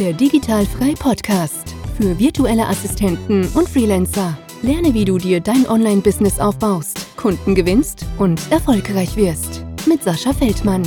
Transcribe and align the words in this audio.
Der 0.00 0.12
Digitalfrei 0.12 0.94
Podcast 0.94 1.72
für 1.96 2.18
virtuelle 2.18 2.66
Assistenten 2.66 3.46
und 3.54 3.68
Freelancer. 3.68 4.36
Lerne, 4.60 4.92
wie 4.92 5.04
du 5.04 5.18
dir 5.18 5.40
dein 5.40 5.68
Online-Business 5.68 6.40
aufbaust, 6.40 7.16
Kunden 7.16 7.54
gewinnst 7.54 8.04
und 8.18 8.40
erfolgreich 8.50 9.14
wirst. 9.14 9.64
Mit 9.86 10.02
Sascha 10.02 10.32
Feldmann. 10.32 10.82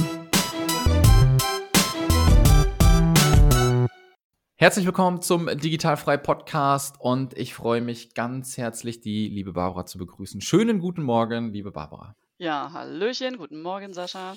Herzlich 4.57 4.85
willkommen 4.85 5.21
zum 5.21 5.45
Digitalfrei 5.45 6.17
Podcast 6.17 6.97
und 6.99 7.33
ich 7.37 7.53
freue 7.53 7.79
mich 7.79 8.13
ganz 8.13 8.57
herzlich, 8.57 8.99
die 8.99 9.29
liebe 9.29 9.53
Barbara 9.53 9.85
zu 9.85 9.99
begrüßen. 9.99 10.41
Schönen 10.41 10.79
guten 10.79 11.03
Morgen, 11.03 11.53
liebe 11.53 11.71
Barbara. 11.71 12.13
Ja, 12.39 12.73
Hallöchen, 12.73 13.37
guten 13.37 13.61
Morgen, 13.61 13.93
Sascha. 13.93 14.35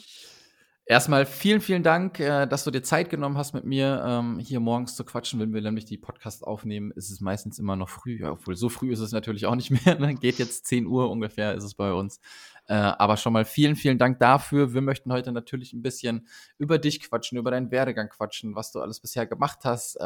Erstmal 0.90 1.24
vielen, 1.24 1.60
vielen 1.60 1.84
Dank, 1.84 2.18
äh, 2.18 2.46
dass 2.46 2.64
du 2.64 2.72
dir 2.72 2.82
Zeit 2.82 3.10
genommen 3.10 3.36
hast, 3.36 3.54
mit 3.54 3.62
mir 3.64 4.02
ähm, 4.04 4.40
hier 4.40 4.58
morgens 4.58 4.96
zu 4.96 5.04
quatschen. 5.04 5.38
Wenn 5.38 5.54
wir 5.54 5.60
nämlich 5.60 5.84
die 5.84 5.96
Podcast 5.96 6.42
aufnehmen, 6.42 6.90
ist 6.90 7.10
es 7.10 7.20
meistens 7.20 7.60
immer 7.60 7.76
noch 7.76 7.88
früh. 7.88 8.26
Obwohl, 8.26 8.56
so 8.56 8.68
früh 8.68 8.90
ist 8.90 8.98
es 8.98 9.12
natürlich 9.12 9.46
auch 9.46 9.54
nicht 9.54 9.70
mehr. 9.86 10.00
Ne? 10.00 10.16
Geht 10.16 10.40
jetzt 10.40 10.66
10 10.66 10.88
Uhr 10.88 11.08
ungefähr, 11.08 11.54
ist 11.54 11.62
es 11.62 11.74
bei 11.74 11.92
uns. 11.92 12.18
Äh, 12.66 12.74
aber 12.74 13.16
schon 13.16 13.32
mal 13.32 13.44
vielen, 13.44 13.76
vielen 13.76 13.98
Dank 13.98 14.18
dafür. 14.18 14.74
Wir 14.74 14.80
möchten 14.80 15.12
heute 15.12 15.30
natürlich 15.30 15.72
ein 15.74 15.80
bisschen 15.80 16.26
über 16.58 16.76
dich 16.78 16.98
quatschen, 16.98 17.38
über 17.38 17.52
deinen 17.52 17.70
Werdegang 17.70 18.08
quatschen, 18.08 18.56
was 18.56 18.72
du 18.72 18.80
alles 18.80 18.98
bisher 18.98 19.26
gemacht 19.26 19.60
hast. 19.62 19.96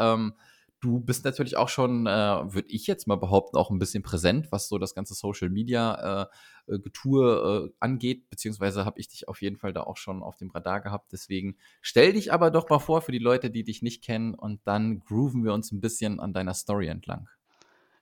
Du 0.85 1.01
bist 1.01 1.25
natürlich 1.25 1.57
auch 1.57 1.71
schon, 1.71 2.07
äh, 2.07 2.11
würde 2.11 2.69
ich 2.69 2.87
jetzt 2.87 3.07
mal 3.07 3.17
behaupten, 3.17 3.57
auch 3.57 3.71
ein 3.71 3.79
bisschen 3.79 4.03
präsent, 4.03 4.53
was 4.53 4.69
so 4.69 4.77
das 4.77 4.95
ganze 4.95 5.15
Social 5.15 5.49
Media 5.49 6.27
äh, 6.69 6.75
äh, 6.75 6.79
Getue 6.79 7.71
äh, 7.71 7.75
angeht, 7.81 8.29
beziehungsweise 8.29 8.85
habe 8.85 9.01
ich 9.01 9.09
dich 9.09 9.27
auf 9.27 9.41
jeden 9.41 9.57
Fall 9.57 9.73
da 9.73 9.85
auch 9.85 9.97
schon 9.97 10.23
auf 10.23 10.37
dem 10.37 10.51
Radar 10.51 10.83
gehabt. 10.83 11.11
Deswegen 11.11 11.57
stell 11.81 12.13
dich 12.13 12.35
aber 12.35 12.51
doch 12.51 12.69
mal 12.69 12.81
vor 12.81 13.01
für 13.01 13.13
die 13.13 13.19
Leute, 13.19 13.51
die 13.51 13.65
dich 13.65 13.81
nicht 13.81 14.05
kennen 14.05 14.35
und 14.35 14.61
dann 14.67 15.01
grooven 15.01 15.43
wir 15.43 15.55
uns 15.55 15.73
ein 15.73 15.81
bisschen 15.81 16.21
an 16.21 16.35
deiner 16.35 16.53
Story 16.53 16.89
entlang. 16.89 17.31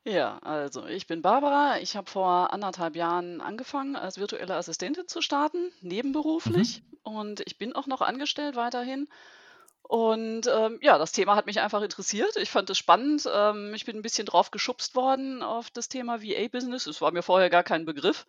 Ja, 0.03 0.39
also 0.39 0.85
ich 0.85 1.07
bin 1.07 1.23
Barbara. 1.23 1.79
Ich 1.79 1.95
habe 1.95 2.11
vor 2.11 2.53
anderthalb 2.53 2.97
Jahren 2.97 3.41
angefangen, 3.41 3.95
als 3.95 4.19
virtuelle 4.19 4.57
Assistentin 4.57 5.07
zu 5.07 5.23
starten, 5.23 5.70
nebenberuflich. 5.83 6.83
Mhm. 6.83 6.98
Und 7.05 7.42
ich 7.47 7.59
bin 7.59 7.75
auch 7.77 7.87
noch 7.87 8.01
angestellt 8.01 8.57
weiterhin. 8.57 9.07
Und 9.93 10.47
ähm, 10.47 10.79
ja, 10.81 10.97
das 10.97 11.12
Thema 11.12 11.37
hat 11.37 11.45
mich 11.45 11.61
einfach 11.61 11.83
interessiert. 11.83 12.37
Ich 12.37 12.51
fand 12.51 12.71
es 12.71 12.79
spannend. 12.79 13.29
Ähm, 13.31 13.75
ich 13.75 13.85
bin 13.85 13.95
ein 13.95 14.01
bisschen 14.01 14.25
drauf 14.25 14.51
geschubst 14.51 14.95
worden 14.97 15.43
auf 15.43 15.69
das 15.69 15.91
Thema 15.91 16.23
VA-Business. 16.23 16.87
Es 16.87 17.03
war 17.03 17.12
mir 17.12 17.21
vorher 17.23 17.51
gar 17.51 17.62
kein 17.62 17.85
Begriff. 17.85 18.25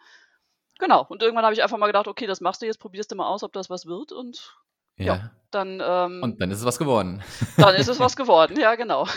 Genau. 0.78 1.06
Und 1.08 1.22
irgendwann 1.22 1.46
habe 1.46 1.54
ich 1.54 1.64
einfach 1.64 1.78
mal 1.78 1.88
gedacht, 1.88 2.10
okay, 2.10 2.28
das 2.28 2.42
machst 2.42 2.62
du 2.62 2.66
jetzt, 2.66 2.80
probierst 2.82 3.12
du 3.12 3.16
mal 3.16 3.28
aus, 3.30 3.44
ob 3.44 3.54
das 3.54 3.70
was 3.70 3.86
wird. 3.86 4.12
Und 4.12 4.58
ja, 4.98 5.06
Ja. 5.16 5.32
dann, 5.52 5.82
ähm, 5.82 6.22
Und 6.22 6.42
dann 6.42 6.52
ist 6.52 6.60
es 6.60 6.66
was 6.66 6.78
geworden. 6.78 7.24
dann 7.56 7.76
ist 7.76 7.88
es 7.88 7.98
was 7.98 8.16
geworden. 8.18 8.60
Ja, 8.60 8.76
genau. 8.76 9.08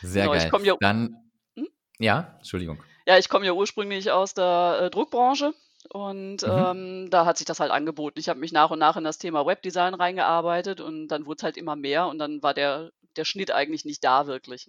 Sehr 0.00 0.28
Genau, 0.28 0.58
geil. 0.60 0.66
ja, 0.66 0.76
Dann, 0.78 1.16
hm? 1.56 1.66
ja, 1.98 2.36
Entschuldigung. 2.38 2.84
ja, 3.04 3.18
ich 3.18 3.28
komme 3.28 3.46
ja 3.46 3.52
ursprünglich 3.52 4.12
aus 4.12 4.32
der 4.34 4.78
äh, 4.82 4.90
Druckbranche. 4.90 5.52
Und 5.90 6.42
Mhm. 6.42 6.48
ähm, 6.48 7.10
da 7.10 7.26
hat 7.26 7.38
sich 7.38 7.46
das 7.46 7.60
halt 7.60 7.70
angeboten. 7.70 8.18
Ich 8.18 8.28
habe 8.28 8.40
mich 8.40 8.52
nach 8.52 8.70
und 8.70 8.78
nach 8.78 8.96
in 8.96 9.04
das 9.04 9.18
Thema 9.18 9.46
Webdesign 9.46 9.94
reingearbeitet 9.94 10.80
und 10.80 11.08
dann 11.08 11.26
wurde 11.26 11.38
es 11.38 11.42
halt 11.44 11.56
immer 11.56 11.76
mehr 11.76 12.06
und 12.08 12.18
dann 12.18 12.42
war 12.42 12.54
der, 12.54 12.90
der 13.16 13.24
Schnitt 13.24 13.50
eigentlich 13.52 13.84
nicht 13.84 14.02
da 14.04 14.26
wirklich. 14.26 14.68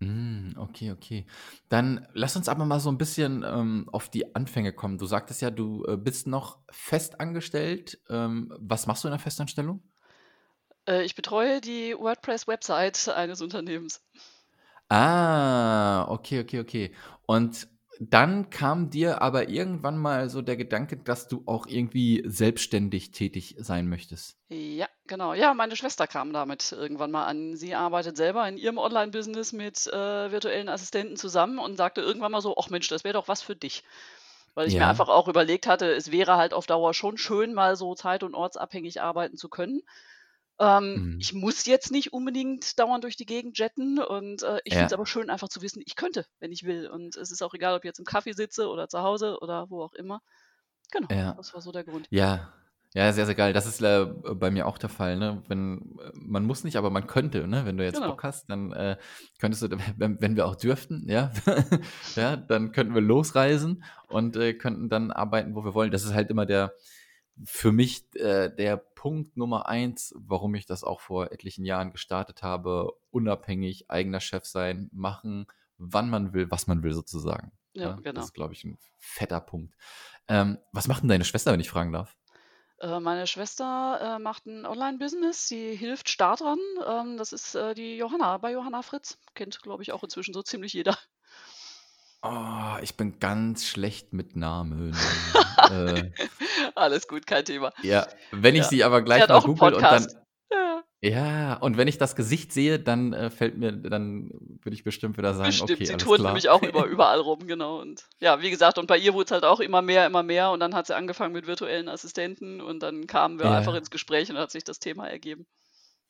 Mm, 0.00 0.52
okay, 0.58 0.90
okay. 0.90 1.26
Dann 1.68 2.06
lass 2.12 2.36
uns 2.36 2.48
aber 2.48 2.64
mal 2.64 2.80
so 2.80 2.90
ein 2.90 2.98
bisschen 2.98 3.44
ähm, 3.46 3.88
auf 3.92 4.08
die 4.08 4.34
Anfänge 4.34 4.72
kommen. 4.72 4.98
Du 4.98 5.06
sagtest 5.06 5.40
ja, 5.40 5.50
du 5.50 5.84
äh, 5.86 5.96
bist 5.96 6.26
noch 6.26 6.58
fest 6.70 7.20
angestellt. 7.20 8.00
Ähm, 8.08 8.52
was 8.58 8.86
machst 8.86 9.04
du 9.04 9.08
in 9.08 9.12
der 9.12 9.20
Festanstellung? 9.20 9.82
Äh, 10.88 11.04
ich 11.04 11.14
betreue 11.14 11.60
die 11.60 11.94
WordPress-Website 11.94 13.08
eines 13.10 13.42
Unternehmens. 13.42 14.02
Ah, 14.88 16.06
okay, 16.08 16.40
okay, 16.40 16.60
okay. 16.60 16.94
Und 17.26 17.68
dann 18.00 18.50
kam 18.50 18.90
dir 18.90 19.22
aber 19.22 19.48
irgendwann 19.48 19.98
mal 19.98 20.28
so 20.30 20.42
der 20.42 20.56
Gedanke, 20.56 20.96
dass 20.96 21.28
du 21.28 21.42
auch 21.46 21.66
irgendwie 21.66 22.22
selbstständig 22.26 23.12
tätig 23.12 23.56
sein 23.58 23.88
möchtest. 23.88 24.36
Ja, 24.50 24.88
genau. 25.06 25.32
Ja, 25.34 25.54
meine 25.54 25.74
Schwester 25.74 26.06
kam 26.06 26.32
damit 26.32 26.70
irgendwann 26.72 27.10
mal 27.10 27.24
an. 27.26 27.56
Sie 27.56 27.74
arbeitet 27.74 28.16
selber 28.16 28.46
in 28.48 28.56
ihrem 28.58 28.78
Online-Business 28.78 29.52
mit 29.52 29.86
äh, 29.86 30.30
virtuellen 30.30 30.68
Assistenten 30.68 31.16
zusammen 31.16 31.58
und 31.58 31.76
sagte 31.76 32.02
irgendwann 32.02 32.32
mal 32.32 32.40
so, 32.42 32.54
ach 32.58 32.68
Mensch, 32.70 32.88
das 32.88 33.04
wäre 33.04 33.14
doch 33.14 33.26
was 33.28 33.42
für 33.42 33.56
dich. 33.56 33.82
Weil 34.54 34.68
ich 34.68 34.76
mir 34.76 34.82
Ja. 34.82 34.90
einfach 34.90 35.08
auch 35.08 35.28
überlegt 35.28 35.66
hatte, 35.66 35.92
es 35.92 36.12
wäre 36.12 36.36
halt 36.36 36.54
auf 36.54 36.66
Dauer 36.66 36.94
schon 36.94 37.18
schön, 37.18 37.54
mal 37.54 37.76
so 37.76 37.94
zeit- 37.94 38.22
und 38.22 38.34
ortsabhängig 38.34 39.00
arbeiten 39.02 39.36
zu 39.36 39.48
können. 39.48 39.82
Ähm, 40.60 41.02
Mhm. 41.02 41.18
ich 41.20 41.32
muss 41.32 41.66
jetzt 41.66 41.90
nicht 41.90 42.12
unbedingt 42.12 42.78
dauernd 42.78 43.02
durch 43.04 43.16
die 43.16 43.26
Gegend 43.26 43.58
jetten 43.58 43.98
und 43.98 44.42
äh, 44.42 44.60
ich 44.64 44.74
finde 44.74 44.86
es 44.86 44.92
Ja. 44.92 44.96
aber 44.98 45.06
schön, 45.06 45.30
einfach 45.30 45.48
zu 45.48 45.62
wissen, 45.62 45.82
ich 45.84 45.96
könnte, 45.96 46.26
wenn 46.38 46.52
ich 46.52 46.64
will. 46.64 46.88
Und 46.88 47.16
es 47.16 47.30
ist 47.32 47.42
auch 47.42 47.54
egal, 47.54 47.74
ob 47.74 47.84
ich 47.84 47.88
jetzt 47.88 47.98
im 47.98 48.04
Kaffee 48.04 48.32
sitze 48.32 48.68
oder 48.68 48.88
zu 48.88 49.02
Hause 49.02 49.38
oder 49.40 49.68
wo 49.70 49.82
auch 49.82 49.94
immer. 49.94 50.20
Genau, 50.92 51.08
Ja. 51.10 51.34
das 51.36 51.52
war 51.54 51.60
so 51.60 51.72
der 51.72 51.84
Grund. 51.84 52.06
Ja. 52.10 52.52
Ja, 52.96 53.12
sehr, 53.12 53.26
sehr 53.26 53.34
geil. 53.34 53.52
Das 53.52 53.66
ist 53.66 53.82
äh, 53.82 54.04
bei 54.06 54.52
mir 54.52 54.68
auch 54.68 54.78
der 54.78 54.88
Fall, 54.88 55.16
ne? 55.16 55.42
Wenn, 55.48 55.98
äh, 55.98 56.12
man 56.14 56.44
muss 56.44 56.62
nicht, 56.62 56.76
aber 56.76 56.90
man 56.90 57.08
könnte, 57.08 57.48
ne? 57.48 57.66
Wenn 57.66 57.76
du 57.76 57.82
jetzt 57.82 57.96
Genau. 57.96 58.10
Bock 58.12 58.22
hast, 58.22 58.48
dann 58.48 58.70
äh, 58.72 58.96
könntest 59.40 59.62
du, 59.62 59.68
wenn, 59.96 60.20
wenn 60.20 60.36
wir 60.36 60.46
auch 60.46 60.54
dürften, 60.54 61.08
ja, 61.08 61.32
ja, 62.14 62.36
dann 62.36 62.70
könnten 62.70 62.94
wir 62.94 63.00
losreisen 63.02 63.82
und 64.06 64.36
äh, 64.36 64.54
könnten 64.54 64.88
dann 64.88 65.10
arbeiten, 65.10 65.56
wo 65.56 65.64
wir 65.64 65.74
wollen. 65.74 65.90
Das 65.90 66.04
ist 66.04 66.14
halt 66.14 66.30
immer 66.30 66.46
der, 66.46 66.72
für 67.44 67.72
mich 67.72 68.04
äh, 68.14 68.48
der 68.54 68.76
Punkt 69.04 69.36
Nummer 69.36 69.68
eins, 69.68 70.14
warum 70.16 70.54
ich 70.54 70.64
das 70.64 70.82
auch 70.82 71.00
vor 71.00 71.30
etlichen 71.30 71.66
Jahren 71.66 71.90
gestartet 71.92 72.42
habe, 72.42 72.90
unabhängig, 73.10 73.90
eigener 73.90 74.18
Chef 74.18 74.46
sein, 74.46 74.88
machen, 74.94 75.46
wann 75.76 76.08
man 76.08 76.32
will, 76.32 76.50
was 76.50 76.68
man 76.68 76.82
will 76.82 76.94
sozusagen. 76.94 77.52
Ja, 77.74 77.82
Ja, 77.82 77.92
das 77.96 78.02
genau. 78.02 78.20
ist, 78.22 78.32
glaube 78.32 78.54
ich, 78.54 78.64
ein 78.64 78.78
fetter 78.96 79.42
Punkt. 79.42 79.74
Ähm, 80.26 80.56
was 80.72 80.88
macht 80.88 81.02
denn 81.02 81.10
deine 81.10 81.26
Schwester, 81.26 81.52
wenn 81.52 81.60
ich 81.60 81.68
fragen 81.68 81.92
darf? 81.92 82.16
Äh, 82.80 82.98
meine 82.98 83.26
Schwester 83.26 84.16
äh, 84.16 84.18
macht 84.18 84.46
ein 84.46 84.64
Online-Business. 84.64 85.48
Sie 85.48 85.76
hilft 85.76 86.08
Startern. 86.08 86.58
Ähm, 86.86 87.18
das 87.18 87.34
ist 87.34 87.54
äh, 87.56 87.74
die 87.74 87.98
Johanna 87.98 88.38
bei 88.38 88.52
Johanna 88.52 88.80
Fritz. 88.80 89.18
Kennt, 89.34 89.60
glaube 89.60 89.82
ich, 89.82 89.92
auch 89.92 90.02
inzwischen 90.02 90.32
so 90.32 90.42
ziemlich 90.42 90.72
jeder. 90.72 90.96
Oh, 92.24 92.78
ich 92.80 92.96
bin 92.96 93.18
ganz 93.20 93.66
schlecht 93.66 94.12
mit 94.14 94.34
Namen. 94.34 94.96
äh, 95.70 96.10
Alles 96.74 97.06
gut, 97.06 97.26
kein 97.26 97.44
Thema. 97.44 97.72
ja, 97.82 98.06
wenn 98.30 98.54
ich 98.54 98.62
Ja. 98.62 98.68
sie 98.70 98.84
aber 98.84 99.02
gleich 99.02 99.28
mal 99.28 99.40
google 99.42 99.74
und 99.74 99.82
dann. 99.82 100.06
Ja, 100.50 100.84
ja, 101.02 101.54
und 101.58 101.76
wenn 101.76 101.86
ich 101.86 101.98
das 101.98 102.16
Gesicht 102.16 102.50
sehe, 102.52 102.78
dann 102.78 103.12
äh, 103.12 103.28
fällt 103.28 103.58
mir, 103.58 103.72
dann 103.72 104.30
würde 104.62 104.74
ich 104.74 104.84
bestimmt 104.84 105.18
wieder 105.18 105.34
sagen, 105.34 105.50
bestimmt. 105.50 105.70
okay, 105.72 105.84
Sie 105.84 105.92
alles 105.92 106.04
klar. 106.14 106.26
nämlich 106.28 106.48
auch 106.48 106.62
über, 106.62 106.86
überall 106.86 107.20
rum, 107.20 107.46
genau. 107.46 107.80
Und 107.80 108.06
ja, 108.20 108.40
wie 108.40 108.50
gesagt, 108.50 108.78
und 108.78 108.86
bei 108.86 108.96
ihr 108.96 109.12
wurde 109.12 109.26
es 109.26 109.30
halt 109.32 109.44
auch 109.44 109.60
immer 109.60 109.82
mehr, 109.82 110.06
immer 110.06 110.22
mehr. 110.22 110.50
Und 110.50 110.60
dann 110.60 110.74
hat 110.74 110.86
sie 110.86 110.96
angefangen 110.96 111.34
mit 111.34 111.46
virtuellen 111.46 111.88
Assistenten 111.90 112.62
und 112.62 112.82
dann 112.82 113.06
kamen 113.06 113.38
wir 113.38 113.52
einfach 113.52 113.74
Ja, 113.74 113.78
ins 113.78 113.90
Gespräch 113.90 114.30
und 114.30 114.38
hat 114.38 114.50
sich 114.50 114.64
das 114.64 114.78
Thema 114.78 115.06
ergeben. 115.08 115.46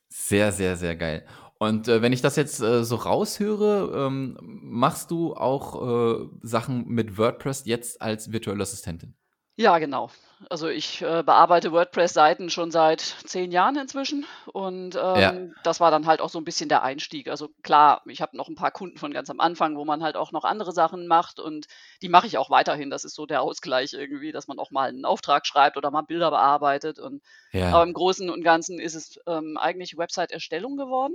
sehr, 0.09 0.53
sehr, 0.53 0.77
sehr 0.77 0.97
geil. 0.97 1.27
Und 1.59 1.89
äh, 1.89 2.03
wenn 2.03 2.13
ich 2.13 2.21
das 2.21 2.37
jetzt 2.37 2.61
äh, 2.61 2.85
so 2.85 2.97
raushöre, 2.97 4.07
ähm, 4.07 4.37
machst 4.41 5.11
du 5.11 5.35
auch 5.35 6.21
äh, 6.21 6.29
Sachen 6.43 6.89
mit 6.89 7.17
WordPress 7.17 7.65
jetzt 7.67 8.03
als 8.03 8.33
virtuelle 8.33 8.63
Assistentin? 8.63 9.15
Ja, 9.57 9.79
genau. 9.79 10.11
Also 10.51 10.67
ich 10.69 11.01
äh, 11.01 11.23
bearbeite 11.23 11.71
WordPress-Seiten 11.71 12.51
schon 12.51 12.73
seit 12.73 13.01
zehn 13.01 13.53
Jahren 13.53 13.77
inzwischen 13.77 14.27
und 14.53 14.97
Ja, 14.97 15.33
ähm, 15.33 15.55
das 15.63 15.79
war 15.79 15.93
dann 15.93 16.07
halt 16.07 16.21
auch 16.21 16.29
so 16.29 16.39
ein 16.39 16.45
bisschen 16.45 16.69
der 16.69 16.83
Einstieg. 16.83 17.29
Also 17.29 17.51
klar, 17.63 18.03
ich 18.07 18.21
habe 18.21 18.37
noch 18.37 18.49
ein 18.49 18.57
paar 18.57 18.73
Kunden 18.73 18.99
von 18.99 19.13
ganz 19.13 19.31
am 19.31 19.39
Anfang, 19.39 19.77
wo 19.77 19.85
man 19.85 20.03
halt 20.03 20.17
auch 20.17 20.33
noch 20.33 20.43
andere 20.43 20.73
Sachen 20.73 21.07
macht 21.07 21.39
und 21.39 21.67
die 22.03 22.09
mache 22.09 22.27
ich 22.27 22.37
auch 22.37 22.51
weiterhin. 22.51 22.91
Das 22.91 23.05
ist 23.05 23.15
so 23.15 23.27
der 23.27 23.43
Ausgleich 23.43 23.93
irgendwie, 23.93 24.33
dass 24.33 24.49
man 24.49 24.59
auch 24.59 24.73
mal 24.73 24.89
einen 24.89 25.05
Auftrag 25.05 25.47
schreibt 25.47 25.77
oder 25.77 25.93
mal 25.93 26.03
Bilder 26.03 26.31
bearbeitet. 26.31 26.99
Und, 26.99 27.23
aber 27.53 27.61
ja, 27.61 27.83
im 27.85 27.93
Großen 27.93 28.29
und 28.31 28.43
Ganzen 28.43 28.81
ist 28.81 28.97
es 28.97 29.21
ähm, 29.29 29.57
eigentlich 29.57 29.97
Website-Erstellung 29.97 30.77
geworden. 30.77 31.15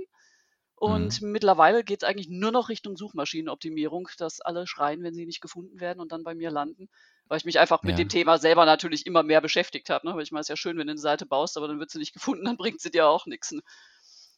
Und 0.80 1.20
mhm. 1.20 1.32
mittlerweile 1.32 1.84
geht 1.84 2.02
es 2.02 2.08
eigentlich 2.08 2.30
nur 2.30 2.52
noch 2.52 2.70
Richtung 2.70 2.96
Suchmaschinenoptimierung, 2.96 4.08
dass 4.16 4.40
alle 4.40 4.66
schreien, 4.66 5.02
wenn 5.02 5.12
sie 5.12 5.26
nicht 5.26 5.42
gefunden 5.42 5.78
werden 5.78 6.00
und 6.00 6.10
dann 6.10 6.24
bei 6.24 6.34
mir 6.34 6.50
landen. 6.50 6.88
Weil 7.28 7.36
ich 7.36 7.44
mich 7.44 7.58
einfach 7.58 7.82
mit 7.82 7.98
dem 7.98 8.08
ja. 8.08 8.12
Thema 8.12 8.38
selber 8.38 8.64
natürlich 8.64 9.04
immer 9.04 9.22
mehr 9.22 9.42
beschäftigt 9.42 9.90
habe. 9.90 10.08
Ne? 10.08 10.14
Weil 10.14 10.22
ich 10.22 10.32
meine, 10.32 10.40
es 10.40 10.46
ist 10.46 10.48
ja 10.48 10.56
schön, 10.56 10.78
wenn 10.78 10.86
du 10.86 10.92
eine 10.92 10.98
Seite 11.00 11.26
baust, 11.26 11.58
aber 11.58 11.68
dann 11.68 11.80
wird 11.80 11.90
sie 11.90 11.98
nicht 11.98 12.14
gefunden, 12.14 12.46
dann 12.46 12.56
bringt 12.56 12.80
sie 12.80 12.90
dir 12.90 13.06
auch 13.08 13.26
nichts. 13.26 13.52
Ne? 13.52 13.60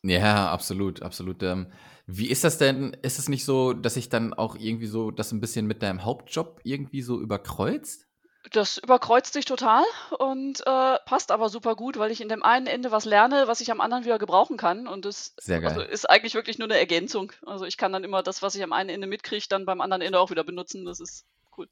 Ja, 0.03 0.51
absolut, 0.51 1.01
absolut. 1.01 1.45
Ähm, 1.45 1.73
wie 2.09 2.29
ist 2.29 2.43
das 2.43 2.59
denn? 2.59 2.97
Ist 3.03 3.21
es 3.21 3.29
nicht 3.29 3.45
so, 3.45 3.73
dass 3.73 3.95
sich 3.95 4.09
dann 4.09 4.35
auch 4.35 4.57
irgendwie 4.57 4.89
so 4.89 5.13
das 5.13 5.31
ein 5.31 5.41
bisschen 5.41 5.69
mit 5.69 5.81
deinem 5.85 6.05
Hauptjob 6.05 6.61
irgendwie 6.65 7.03
so 7.03 7.21
überkreuzt? 7.21 8.09
Das 8.51 8.79
überkreuzt 8.79 9.33
sich 9.33 9.45
total 9.45 9.85
und 10.19 10.61
äh, 10.67 10.97
passt 11.07 11.31
aber 11.31 11.49
super 11.49 11.77
gut, 11.77 11.97
weil 11.97 12.11
ich 12.11 12.21
in 12.21 12.29
dem 12.29 12.43
einen 12.43 12.67
Ende 12.67 12.91
was 12.91 13.05
lerne, 13.05 13.45
was 13.47 13.61
ich 13.61 13.71
am 13.71 13.81
anderen 13.81 14.05
wieder 14.05 14.19
gebrauchen 14.19 14.57
kann. 14.57 14.89
Und 14.89 15.05
das 15.05 15.35
Sehr 15.39 15.63
also 15.63 15.81
geil. 15.81 15.89
ist 15.89 16.11
eigentlich 16.11 16.35
wirklich 16.35 16.59
nur 16.59 16.67
eine 16.67 16.79
Ergänzung. 16.79 17.33
Also 17.47 17.65
ich 17.65 17.77
kann 17.77 17.93
dann 17.93 18.03
immer 18.03 18.23
das, 18.23 18.43
was 18.43 18.57
ich 18.57 18.63
am 18.65 18.73
einen 18.73 18.91
Ende 18.91 19.07
mitkriege, 19.07 19.47
dann 19.49 19.65
beim 19.65 19.81
anderen 19.81 20.03
Ende 20.03 20.19
auch 20.19 20.31
wieder 20.31 20.43
benutzen. 20.43 20.85
Das 20.85 20.99
ist 20.99 21.25
cool. 21.57 21.69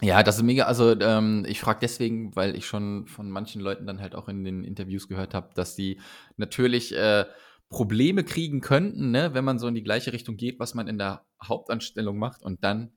Ja, 0.00 0.22
das 0.22 0.36
ist 0.38 0.42
mega. 0.44 0.64
Also 0.64 0.98
ähm, 0.98 1.44
ich 1.46 1.60
frage 1.60 1.80
deswegen, 1.82 2.34
weil 2.34 2.56
ich 2.56 2.66
schon 2.66 3.06
von 3.06 3.30
manchen 3.30 3.60
Leuten 3.60 3.86
dann 3.86 4.00
halt 4.00 4.14
auch 4.14 4.28
in 4.28 4.44
den 4.44 4.64
Interviews 4.64 5.08
gehört 5.08 5.34
habe, 5.34 5.50
dass 5.54 5.76
die 5.76 6.00
natürlich 6.38 6.94
äh, 6.94 7.26
Probleme 7.68 8.24
kriegen 8.24 8.60
könnten, 8.60 9.10
ne, 9.10 9.34
wenn 9.34 9.44
man 9.44 9.58
so 9.58 9.66
in 9.66 9.74
die 9.74 9.82
gleiche 9.82 10.12
Richtung 10.12 10.36
geht, 10.36 10.58
was 10.58 10.74
man 10.74 10.88
in 10.88 10.98
der 10.98 11.26
Hauptanstellung 11.42 12.18
macht 12.18 12.42
und 12.42 12.62
dann 12.64 12.92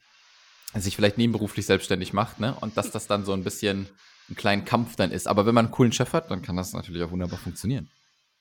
sich 0.75 0.95
vielleicht 0.95 1.17
nebenberuflich 1.17 1.65
selbstständig 1.65 2.13
macht, 2.13 2.39
ne? 2.39 2.55
Und 2.61 2.77
dass 2.77 2.91
das 2.91 3.07
dann 3.07 3.25
so 3.25 3.33
ein 3.33 3.43
bisschen 3.43 3.87
ein 4.29 4.35
kleinen 4.35 4.65
Kampf 4.65 4.95
dann 4.95 5.11
ist. 5.11 5.27
Aber 5.27 5.45
wenn 5.45 5.55
man 5.55 5.65
einen 5.65 5.73
coolen 5.73 5.91
Chef 5.91 6.13
hat, 6.13 6.29
dann 6.29 6.41
kann 6.41 6.55
das 6.55 6.73
natürlich 6.73 7.03
auch 7.03 7.11
wunderbar 7.11 7.39
funktionieren. 7.39 7.89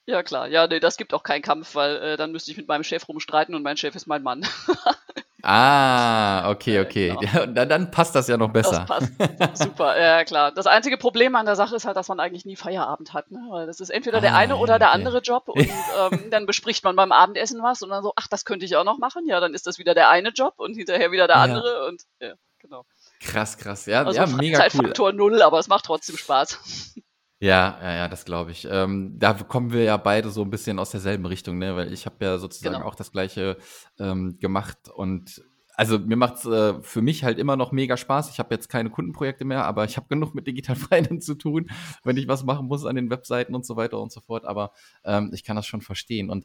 Ja, 0.08 0.22
klar. 0.22 0.48
Ja, 0.48 0.66
nee, 0.66 0.80
das 0.80 0.96
gibt 0.96 1.12
auch 1.12 1.22
keinen 1.22 1.42
Kampf, 1.42 1.74
weil 1.74 1.96
äh, 1.96 2.16
dann 2.16 2.32
müsste 2.32 2.50
ich 2.50 2.56
mit 2.56 2.66
meinem 2.66 2.82
Chef 2.82 3.06
rumstreiten 3.06 3.54
und 3.54 3.62
mein 3.62 3.76
Chef 3.76 3.94
ist 3.94 4.06
mein 4.06 4.22
Mann. 4.22 4.42
ah, 5.42 6.50
okay, 6.50 6.80
okay. 6.80 7.14
Genau. 7.20 7.44
Ja, 7.54 7.66
dann, 7.66 7.90
passt 7.90 8.14
das 8.14 8.26
ja 8.26 8.38
noch 8.38 8.48
besser. 8.48 8.86
Das 8.88 9.10
passt. 9.18 9.58
Super, 9.62 10.00
ja 10.00 10.24
klar. 10.24 10.50
Das 10.52 10.66
einzige 10.66 10.96
Problem 10.96 11.36
an 11.36 11.44
der 11.44 11.56
Sache 11.56 11.76
ist 11.76 11.84
halt, 11.84 11.98
dass 11.98 12.08
man 12.08 12.20
eigentlich 12.20 12.46
nie 12.46 12.56
Feierabend 12.56 13.12
hat. 13.12 13.30
Ne? 13.30 13.38
Weil 13.50 13.66
das 13.66 13.80
ist 13.80 13.90
entweder 13.90 14.22
der 14.22 14.32
Ah, 14.32 14.38
eine 14.38 14.54
ja, 14.54 14.58
oder 14.58 14.78
der 14.78 14.88
okay. 14.88 14.96
andere 14.96 15.18
Job 15.18 15.46
und 15.48 15.60
ähm, 15.68 16.30
dann 16.30 16.46
bespricht 16.46 16.84
man 16.84 16.96
beim 16.96 17.12
Abendessen 17.12 17.62
was 17.62 17.82
und 17.82 17.90
dann 17.90 18.02
so, 18.02 18.14
ach, 18.16 18.28
das 18.28 18.46
könnte 18.46 18.64
ich 18.64 18.76
auch 18.76 18.84
noch 18.84 18.96
machen. 18.96 19.26
Ja, 19.26 19.40
dann 19.40 19.52
ist 19.52 19.66
das 19.66 19.78
wieder 19.78 19.92
der 19.92 20.08
eine 20.08 20.30
Job 20.30 20.54
und 20.56 20.74
hinterher 20.74 21.12
wieder 21.12 21.26
der 21.26 21.36
Ja. 21.36 21.42
andere 21.42 21.86
und 21.86 22.00
ja, 22.18 22.32
genau. 22.60 22.86
Krass, 23.20 23.58
krass. 23.58 23.84
Ja, 23.84 24.04
Also 24.04 24.18
ja 24.18 24.26
mega 24.26 24.56
cool. 24.56 24.62
Freizeitfaktor 24.70 25.12
null, 25.12 25.42
aber 25.42 25.58
es 25.58 25.68
macht 25.68 25.84
trotzdem 25.84 26.16
Spaß. 26.16 26.94
Ja, 27.40 27.78
ja, 27.80 27.94
ja, 27.94 28.08
das 28.08 28.24
glaube 28.24 28.50
ich. 28.50 28.66
Ähm, 28.70 29.14
da 29.18 29.32
kommen 29.32 29.72
wir 29.72 29.84
ja 29.84 29.96
beide 29.96 30.30
so 30.30 30.42
ein 30.42 30.50
bisschen 30.50 30.78
aus 30.78 30.90
derselben 30.90 31.24
Richtung, 31.26 31.58
ne? 31.58 31.76
Weil 31.76 31.92
ich 31.92 32.04
habe 32.04 32.24
ja 32.24 32.38
sozusagen 32.38 32.74
Genau. 32.74 32.86
auch 32.86 32.96
das 32.96 33.12
gleiche 33.12 33.58
ähm, 33.98 34.38
gemacht 34.40 34.88
und 34.92 35.42
also 35.76 35.96
mir 36.00 36.16
macht's 36.16 36.44
äh, 36.44 36.82
für 36.82 37.02
mich 37.02 37.22
halt 37.22 37.38
immer 37.38 37.56
noch 37.56 37.70
mega 37.70 37.96
Spaß. 37.96 38.30
Ich 38.30 38.40
habe 38.40 38.52
jetzt 38.52 38.68
keine 38.68 38.90
Kundenprojekte 38.90 39.44
mehr, 39.44 39.64
aber 39.64 39.84
ich 39.84 39.96
habe 39.96 40.08
genug 40.08 40.34
mit 40.34 40.48
Digital 40.48 40.74
Finance 40.74 41.24
zu 41.24 41.36
tun, 41.36 41.70
wenn 42.02 42.16
ich 42.16 42.26
was 42.26 42.42
machen 42.42 42.66
muss 42.66 42.84
an 42.84 42.96
den 42.96 43.10
Webseiten 43.10 43.54
und 43.54 43.64
so 43.64 43.76
weiter 43.76 44.00
und 44.00 44.10
so 44.10 44.20
fort. 44.20 44.44
Aber 44.44 44.72
ähm, 45.04 45.30
ich 45.32 45.44
kann 45.44 45.54
das 45.54 45.66
schon 45.66 45.80
verstehen. 45.80 46.30
Und 46.30 46.44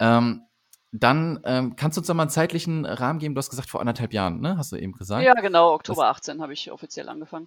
ähm, 0.00 0.42
dann 0.90 1.38
ähm, 1.44 1.76
kannst 1.76 1.96
du 1.96 2.00
uns 2.00 2.08
noch 2.08 2.16
mal 2.16 2.24
einen 2.24 2.30
zeitlichen 2.30 2.84
Rahmen 2.84 3.20
geben. 3.20 3.36
Du 3.36 3.38
hast 3.38 3.50
gesagt 3.50 3.70
vor 3.70 3.80
anderthalb 3.80 4.12
Jahren, 4.12 4.40
ne? 4.40 4.58
Hast 4.58 4.72
du 4.72 4.76
eben 4.76 4.94
gesagt? 4.94 5.24
Ja, 5.24 5.34
genau, 5.34 5.72
Oktober 5.72 6.08
18 6.08 6.42
habe 6.42 6.52
ich 6.52 6.72
offiziell 6.72 7.08
angefangen. 7.08 7.46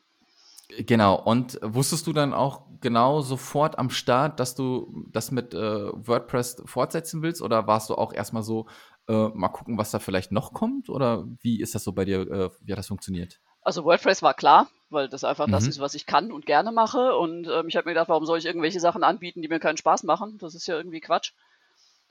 Genau, 0.77 1.15
und 1.19 1.59
wusstest 1.63 2.05
du 2.05 2.13
dann 2.13 2.33
auch 2.33 2.61
genau 2.79 3.21
sofort 3.21 3.79
am 3.79 3.89
Start, 3.89 4.39
dass 4.39 4.53
du 4.53 5.05
das 5.11 5.31
mit 5.31 5.53
äh, 5.53 5.57
WordPress 5.93 6.61
fortsetzen 6.65 7.23
willst? 7.23 7.41
Oder 7.41 7.65
warst 7.65 7.89
du 7.89 7.95
auch 7.95 8.13
erstmal 8.13 8.43
so, 8.43 8.67
äh, 9.07 9.29
mal 9.29 9.49
gucken, 9.49 9.77
was 9.79 9.89
da 9.91 9.97
vielleicht 9.99 10.31
noch 10.31 10.53
kommt? 10.53 10.89
Oder 10.89 11.25
wie 11.41 11.59
ist 11.59 11.73
das 11.73 11.83
so 11.83 11.91
bei 11.93 12.05
dir, 12.05 12.19
äh, 12.21 12.49
wie 12.61 12.71
hat 12.71 12.77
das 12.77 12.87
funktioniert? 12.87 13.39
Also 13.61 13.83
WordPress 13.83 14.21
war 14.21 14.35
klar, 14.35 14.67
weil 14.89 15.09
das 15.09 15.23
einfach 15.23 15.47
das 15.49 15.63
Mhm. 15.63 15.69
ist, 15.69 15.79
was 15.79 15.95
ich 15.95 16.05
kann 16.05 16.31
und 16.31 16.45
gerne 16.45 16.71
mache. 16.71 17.15
Und 17.15 17.47
ähm, 17.47 17.67
ich 17.67 17.75
habe 17.75 17.87
mir 17.89 17.93
gedacht, 17.93 18.09
warum 18.09 18.25
soll 18.25 18.37
ich 18.37 18.45
irgendwelche 18.45 18.79
Sachen 18.79 19.03
anbieten, 19.03 19.41
die 19.41 19.47
mir 19.49 19.59
keinen 19.59 19.77
Spaß 19.77 20.03
machen? 20.03 20.37
Das 20.39 20.53
ist 20.53 20.67
ja 20.67 20.77
irgendwie 20.77 21.01
Quatsch. 21.01 21.33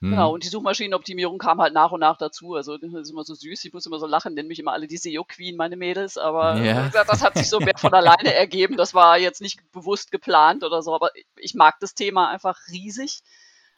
Genau, 0.06 0.32
und 0.32 0.42
die 0.42 0.48
Suchmaschinenoptimierung 0.48 1.38
kam 1.38 1.60
halt 1.60 1.74
nach 1.74 1.90
und 1.92 2.00
nach 2.00 2.16
dazu. 2.16 2.54
Also 2.54 2.78
das 2.78 2.92
ist 2.94 3.10
immer 3.10 3.24
so 3.24 3.34
süß, 3.34 3.64
ich 3.66 3.72
muss 3.74 3.84
immer 3.84 3.98
so 3.98 4.06
lachen, 4.06 4.32
nennen 4.34 4.48
mich 4.48 4.58
immer 4.58 4.72
alle 4.72 4.86
die 4.86 4.96
SEO-Queen, 4.96 5.56
meine 5.56 5.76
Mädels, 5.76 6.16
aber 6.16 6.62
Ja. 6.64 6.84
wie 6.84 6.90
gesagt, 6.90 7.10
das 7.10 7.20
hat 7.22 7.36
sich 7.36 7.48
so 7.50 7.60
mehr 7.60 7.74
von 7.76 7.92
alleine 7.92 8.32
ergeben. 8.32 8.76
Das 8.78 8.94
war 8.94 9.18
jetzt 9.18 9.42
nicht 9.42 9.70
bewusst 9.70 10.10
geplant 10.10 10.64
oder 10.64 10.80
so, 10.82 10.94
aber 10.94 11.10
ich 11.36 11.54
mag 11.54 11.78
das 11.80 11.94
Thema 11.94 12.30
einfach 12.30 12.58
riesig, 12.70 13.20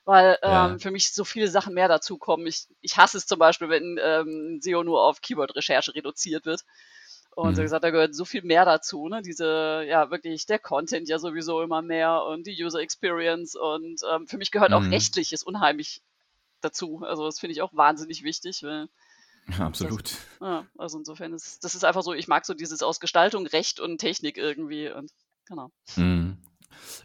weil 0.05 0.39
Ja. 0.45 0.67
ähm, 0.67 0.79
für 0.79 0.93
mich 0.93 1.13
so 1.13 1.25
viele 1.25 1.49
Sachen 1.49 1.75
mehr 1.75 1.89
dazukommen. 1.89 2.47
Ich, 2.47 2.67
ich 2.81 2.97
hasse 2.97 3.17
es 3.19 3.27
zum 3.27 3.39
Beispiel, 3.41 3.69
wenn 3.69 3.99
ähm, 4.01 4.61
SEO 4.63 4.85
nur 4.85 5.03
auf 5.05 5.21
Keyword-Recherche 5.23 5.95
reduziert 5.97 6.45
wird. 6.47 6.65
Und 7.35 7.55
so 7.55 7.63
Mhm. 7.63 7.63
gesagt, 7.63 7.85
da 7.85 7.91
gehört 7.91 8.15
so 8.15 8.25
viel 8.25 8.43
mehr 8.43 8.65
dazu, 8.65 9.09
ne? 9.09 9.23
Diese, 9.23 9.85
ja, 9.87 10.11
wirklich 10.11 10.47
der 10.47 10.59
Content 10.59 11.09
ja 11.09 11.19
sowieso 11.19 11.63
immer 11.63 11.81
mehr 11.81 12.25
und 12.25 12.47
die 12.47 12.63
User 12.63 12.81
Experience 12.81 13.55
und 13.55 14.01
ähm, 14.13 14.27
für 14.27 14.37
mich 14.37 14.51
gehört 14.51 14.73
auch 14.73 14.91
Mhm. 14.91 14.91
rechtliches 14.91 15.43
unheimlich 15.45 16.03
dazu. 16.61 17.03
Also 17.05 17.25
das 17.25 17.39
finde 17.39 17.53
ich 17.53 17.63
auch 17.63 17.75
wahnsinnig 17.75 18.23
wichtig, 18.23 18.63
weil, 18.63 18.89
Ja, 19.49 19.67
absolut. 19.67 20.15
ja, 20.41 20.67
also 20.79 20.99
insofern 20.99 21.33
ist, 21.33 21.65
das 21.65 21.75
ist 21.75 21.85
einfach 21.85 22.03
so, 22.03 22.13
ich 22.13 22.29
mag 22.29 22.47
so 22.47 22.55
dieses 22.55 22.83
aus 22.83 23.01
Gestaltung, 23.01 23.47
Recht 23.47 23.81
und 23.81 23.99
Technik 23.99 24.37
irgendwie 24.37 24.91
und 24.91 25.11
genau. 25.47 25.71
Mhm. 25.97 26.30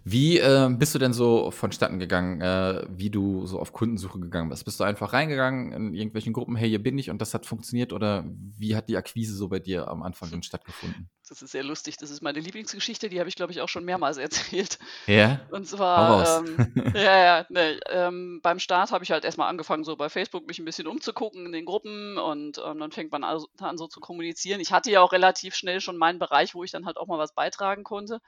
Wie 0.04 0.38
äh, 0.38 0.70
bist 0.70 0.94
du 0.96 1.00
denn 1.00 1.14
so 1.14 1.52
vonstatten 1.52 2.00
gegangen, 2.00 2.42
äh, 2.42 2.86
wie 2.90 3.10
du 3.10 3.46
so 3.46 3.60
auf 3.60 3.74
Kundensuche 3.74 4.20
gegangen 4.20 4.50
bist? 4.50 4.66
Bist 4.66 4.80
du 4.80 4.84
einfach 4.84 5.14
reingegangen 5.14 5.72
in 5.72 5.94
irgendwelchen 5.94 6.34
Gruppen, 6.34 6.56
hey, 6.56 6.70
hier 6.70 6.82
bin 6.82 6.98
ich 6.98 7.10
und 7.10 7.22
das 7.22 7.34
hat 7.34 7.46
funktioniert? 7.46 7.94
Oder 7.94 8.26
wie 8.58 8.76
hat 8.76 8.90
die 8.90 8.98
Akquise 8.98 9.36
so 9.36 9.48
bei 9.48 9.60
dir 9.60 9.88
am 9.88 10.04
Anfang 10.04 10.30
dann 10.32 10.44
stattgefunden? 10.44 11.10
Das 11.28 11.42
ist 11.42 11.52
sehr 11.52 11.64
lustig. 11.64 11.98
Das 11.98 12.12
ist 12.12 12.22
meine 12.22 12.40
Lieblingsgeschichte, 12.40 13.10
die 13.10 13.20
habe 13.20 13.30
ich, 13.30 13.36
glaube 13.36 13.52
ich, 13.52 13.62
auch 13.62 13.70
schon 13.70 13.84
mehrmals 13.84 14.18
erzählt. 14.18 14.78
Ja? 15.08 15.42
Und 15.50 15.68
zwar, 15.68 16.46
ähm, 16.46 16.74
ja, 16.94 17.18
ja, 17.18 17.46
ne, 17.50 17.80
ähm, 17.90 18.40
beim 18.44 18.60
Start 18.60 18.92
habe 18.92 19.04
ich 19.04 19.12
halt 19.12 19.26
erstmal 19.26 19.50
angefangen, 19.50 19.84
so 19.84 19.96
bei 19.96 20.10
Facebook 20.10 20.48
mich 20.48 20.60
ein 20.60 20.66
bisschen 20.66 20.88
umzugucken 20.88 21.48
in 21.48 21.52
den 21.52 21.66
Gruppen 21.66 22.18
und 22.18 22.62
ähm, 22.64 22.80
dann 22.80 22.92
fängt 22.92 23.12
man 23.12 23.24
also 23.24 23.48
an, 23.60 23.78
so 23.78 23.88
zu 23.88 24.00
kommunizieren. 24.00 24.62
Ich 24.62 24.72
hatte 24.72 24.92
ja 24.92 25.02
auch 25.02 25.14
relativ 25.14 25.56
schnell 25.56 25.82
schon 25.82 25.98
meinen 25.98 26.20
Bereich, 26.20 26.54
wo 26.54 26.64
ich 26.64 26.72
dann 26.72 26.86
halt 26.86 26.98
auch 26.98 27.08
mal 27.08 27.18
was 27.18 27.34
beitragen 27.34 27.84
konnte. 27.84 28.22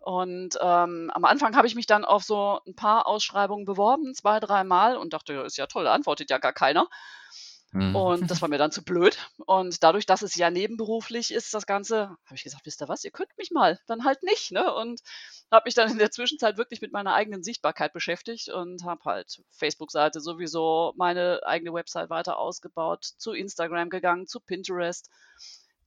Und 0.00 0.58
ähm, 0.60 1.10
am 1.14 1.24
Anfang 1.24 1.56
habe 1.56 1.66
ich 1.66 1.74
mich 1.74 1.86
dann 1.86 2.04
auf 2.04 2.24
so 2.24 2.60
ein 2.66 2.74
paar 2.74 3.06
Ausschreibungen 3.06 3.66
beworben, 3.66 4.14
zwei, 4.14 4.40
dreimal 4.40 4.96
und 4.96 5.12
dachte, 5.12 5.34
ja, 5.34 5.42
ist 5.44 5.58
ja 5.58 5.66
toll, 5.66 5.86
antwortet 5.86 6.30
ja 6.30 6.38
gar 6.38 6.54
keiner. 6.54 6.88
Mhm. 7.72 7.94
Und 7.94 8.30
das 8.30 8.42
war 8.42 8.48
mir 8.48 8.58
dann 8.58 8.72
zu 8.72 8.82
blöd. 8.82 9.16
Und 9.46 9.82
dadurch, 9.82 10.04
dass 10.06 10.22
es 10.22 10.34
ja 10.34 10.50
nebenberuflich 10.50 11.32
ist, 11.32 11.54
das 11.54 11.66
Ganze, 11.66 12.08
habe 12.24 12.34
ich 12.34 12.42
gesagt, 12.42 12.66
wisst 12.66 12.82
ihr 12.82 12.88
was, 12.88 13.04
ihr 13.04 13.12
könnt 13.12 13.36
mich 13.38 13.50
mal, 13.52 13.78
dann 13.86 14.04
halt 14.04 14.22
nicht. 14.22 14.50
Ne? 14.50 14.72
Und 14.74 15.00
habe 15.52 15.64
mich 15.66 15.74
dann 15.74 15.90
in 15.90 15.98
der 15.98 16.10
Zwischenzeit 16.10 16.56
wirklich 16.56 16.80
mit 16.80 16.92
meiner 16.92 17.14
eigenen 17.14 17.44
Sichtbarkeit 17.44 17.92
beschäftigt 17.92 18.48
und 18.48 18.84
habe 18.84 19.04
halt 19.04 19.42
Facebook-Seite 19.50 20.20
sowieso, 20.20 20.94
meine 20.96 21.40
eigene 21.44 21.72
Website 21.72 22.10
weiter 22.10 22.38
ausgebaut, 22.38 23.04
zu 23.04 23.32
Instagram 23.32 23.88
gegangen, 23.88 24.26
zu 24.26 24.40
Pinterest. 24.40 25.08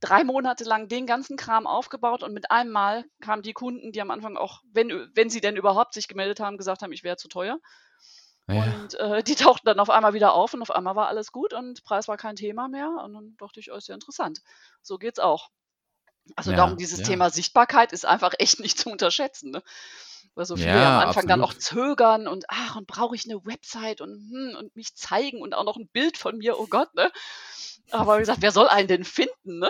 Drei 0.03 0.25
Monate 0.25 0.65
lang 0.65 0.89
den 0.89 1.05
ganzen 1.05 1.37
Kram 1.37 1.65
aufgebaut 1.65 2.23
und 2.23 2.33
mit 2.33 2.51
einem 2.51 2.71
Mal 2.71 3.05
kamen 3.21 3.41
die 3.41 3.53
Kunden, 3.53 3.93
die 3.93 4.01
am 4.01 4.11
Anfang 4.11 4.35
auch, 4.35 4.59
wenn, 4.73 5.09
wenn 5.15 5.29
sie 5.29 5.39
denn 5.39 5.55
überhaupt 5.55 5.93
sich 5.93 6.09
gemeldet 6.09 6.41
haben, 6.41 6.57
gesagt 6.57 6.81
haben, 6.81 6.91
ich 6.91 7.03
wäre 7.03 7.15
zu 7.15 7.29
teuer. 7.29 7.57
Ja. 8.49 8.63
Und 8.63 8.95
äh, 8.95 9.23
die 9.23 9.35
tauchten 9.35 9.65
dann 9.65 9.79
auf 9.79 9.89
einmal 9.89 10.13
wieder 10.13 10.33
auf 10.33 10.53
und 10.53 10.61
auf 10.61 10.71
einmal 10.71 10.97
war 10.97 11.07
alles 11.07 11.31
gut 11.31 11.53
und 11.53 11.85
Preis 11.85 12.09
war 12.09 12.17
kein 12.17 12.35
Thema 12.35 12.67
mehr. 12.67 12.89
Und 12.89 13.13
dann 13.13 13.35
dachte 13.37 13.61
ich, 13.61 13.71
oh, 13.71 13.75
ist 13.77 13.87
ja 13.87 13.95
interessant. 13.95 14.39
So 14.81 14.97
geht's 14.97 15.19
auch. 15.19 15.49
Also 16.35 16.51
Ja, 16.51 16.57
darum, 16.57 16.75
dieses 16.77 16.99
ja. 16.99 17.05
Thema 17.05 17.29
Sichtbarkeit 17.29 17.93
ist 17.93 18.05
einfach 18.05 18.33
echt 18.39 18.59
nicht 18.59 18.77
zu 18.77 18.89
unterschätzen. 18.89 19.51
Ne? 19.51 19.63
Weil 20.35 20.45
so 20.45 20.57
viele 20.57 20.69
Ja, 20.69 20.99
am 21.01 21.07
Anfang 21.07 21.27
dann 21.27 21.41
auch 21.41 21.53
absolut. 21.53 21.63
zögern 21.63 22.27
und 22.27 22.45
ach, 22.49 22.75
und 22.75 22.87
brauche 22.87 23.15
ich 23.15 23.25
eine 23.25 23.45
Website 23.45 24.01
und, 24.01 24.11
hm, 24.11 24.55
und 24.57 24.75
mich 24.75 24.95
zeigen 24.95 25.41
und 25.41 25.53
auch 25.53 25.63
noch 25.63 25.77
ein 25.77 25.87
Bild 25.89 26.17
von 26.17 26.37
mir, 26.37 26.59
oh 26.59 26.67
Gott, 26.67 26.93
ne? 26.95 27.11
Aber 27.91 28.17
wie 28.17 28.21
gesagt, 28.21 28.41
wer 28.41 28.51
soll 28.51 28.67
einen 28.67 28.87
denn 28.87 29.03
finden, 29.03 29.59
ne? 29.59 29.69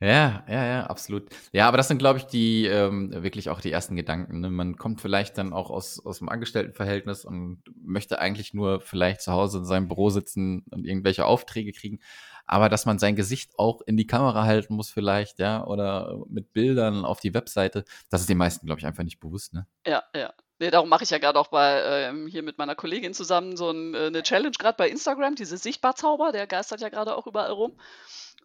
Ja, 0.00 0.44
ja, 0.48 0.64
ja, 0.66 0.86
absolut. 0.86 1.30
Ja, 1.52 1.66
aber 1.66 1.78
das 1.78 1.88
sind, 1.88 1.98
glaube 1.98 2.18
ich, 2.18 2.26
die 2.26 2.66
ähm, 2.66 3.10
wirklich 3.22 3.48
auch 3.48 3.60
die 3.60 3.70
ersten 3.70 3.96
Gedanken. 3.96 4.40
Ne? 4.40 4.50
Man 4.50 4.76
kommt 4.76 5.00
vielleicht 5.00 5.38
dann 5.38 5.52
auch 5.54 5.70
aus, 5.70 6.04
aus 6.04 6.18
dem 6.18 6.28
Angestelltenverhältnis 6.28 7.24
und 7.24 7.62
möchte 7.82 8.18
eigentlich 8.18 8.52
nur 8.52 8.80
vielleicht 8.80 9.22
zu 9.22 9.32
Hause 9.32 9.58
in 9.58 9.64
seinem 9.64 9.88
Büro 9.88 10.10
sitzen 10.10 10.64
und 10.70 10.84
irgendwelche 10.84 11.24
Aufträge 11.24 11.72
kriegen. 11.72 12.00
Aber 12.44 12.68
dass 12.68 12.84
man 12.84 12.98
sein 12.98 13.16
Gesicht 13.16 13.58
auch 13.58 13.80
in 13.86 13.96
die 13.96 14.06
Kamera 14.06 14.44
halten 14.44 14.74
muss, 14.74 14.90
vielleicht, 14.90 15.38
ja, 15.38 15.64
oder 15.64 16.18
mit 16.28 16.52
Bildern 16.52 17.06
auf 17.06 17.20
die 17.20 17.32
Webseite, 17.32 17.84
das 18.10 18.20
ist 18.20 18.28
den 18.28 18.36
meisten, 18.36 18.66
glaube 18.66 18.80
ich, 18.80 18.86
einfach 18.86 19.04
nicht 19.04 19.20
bewusst, 19.20 19.54
ne? 19.54 19.66
Ja, 19.86 20.02
ja. 20.14 20.34
Nee, 20.58 20.70
darum 20.70 20.88
mache 20.88 21.04
ich 21.04 21.10
ja 21.10 21.18
gerade 21.18 21.38
auch 21.38 21.48
bei 21.48 21.82
ähm, 21.82 22.26
hier 22.28 22.42
mit 22.42 22.58
meiner 22.58 22.76
Kollegin 22.76 23.12
zusammen 23.12 23.56
so 23.56 23.70
ein, 23.70 23.94
äh, 23.94 24.06
eine 24.06 24.22
Challenge, 24.22 24.52
gerade 24.56 24.76
bei 24.76 24.88
Instagram, 24.88 25.34
dieses 25.34 25.62
Sichtbarzauber, 25.62 26.30
der 26.30 26.46
geistert 26.46 26.80
ja 26.80 26.88
gerade 26.88 27.16
auch 27.16 27.26
überall 27.26 27.50
rum. 27.50 27.76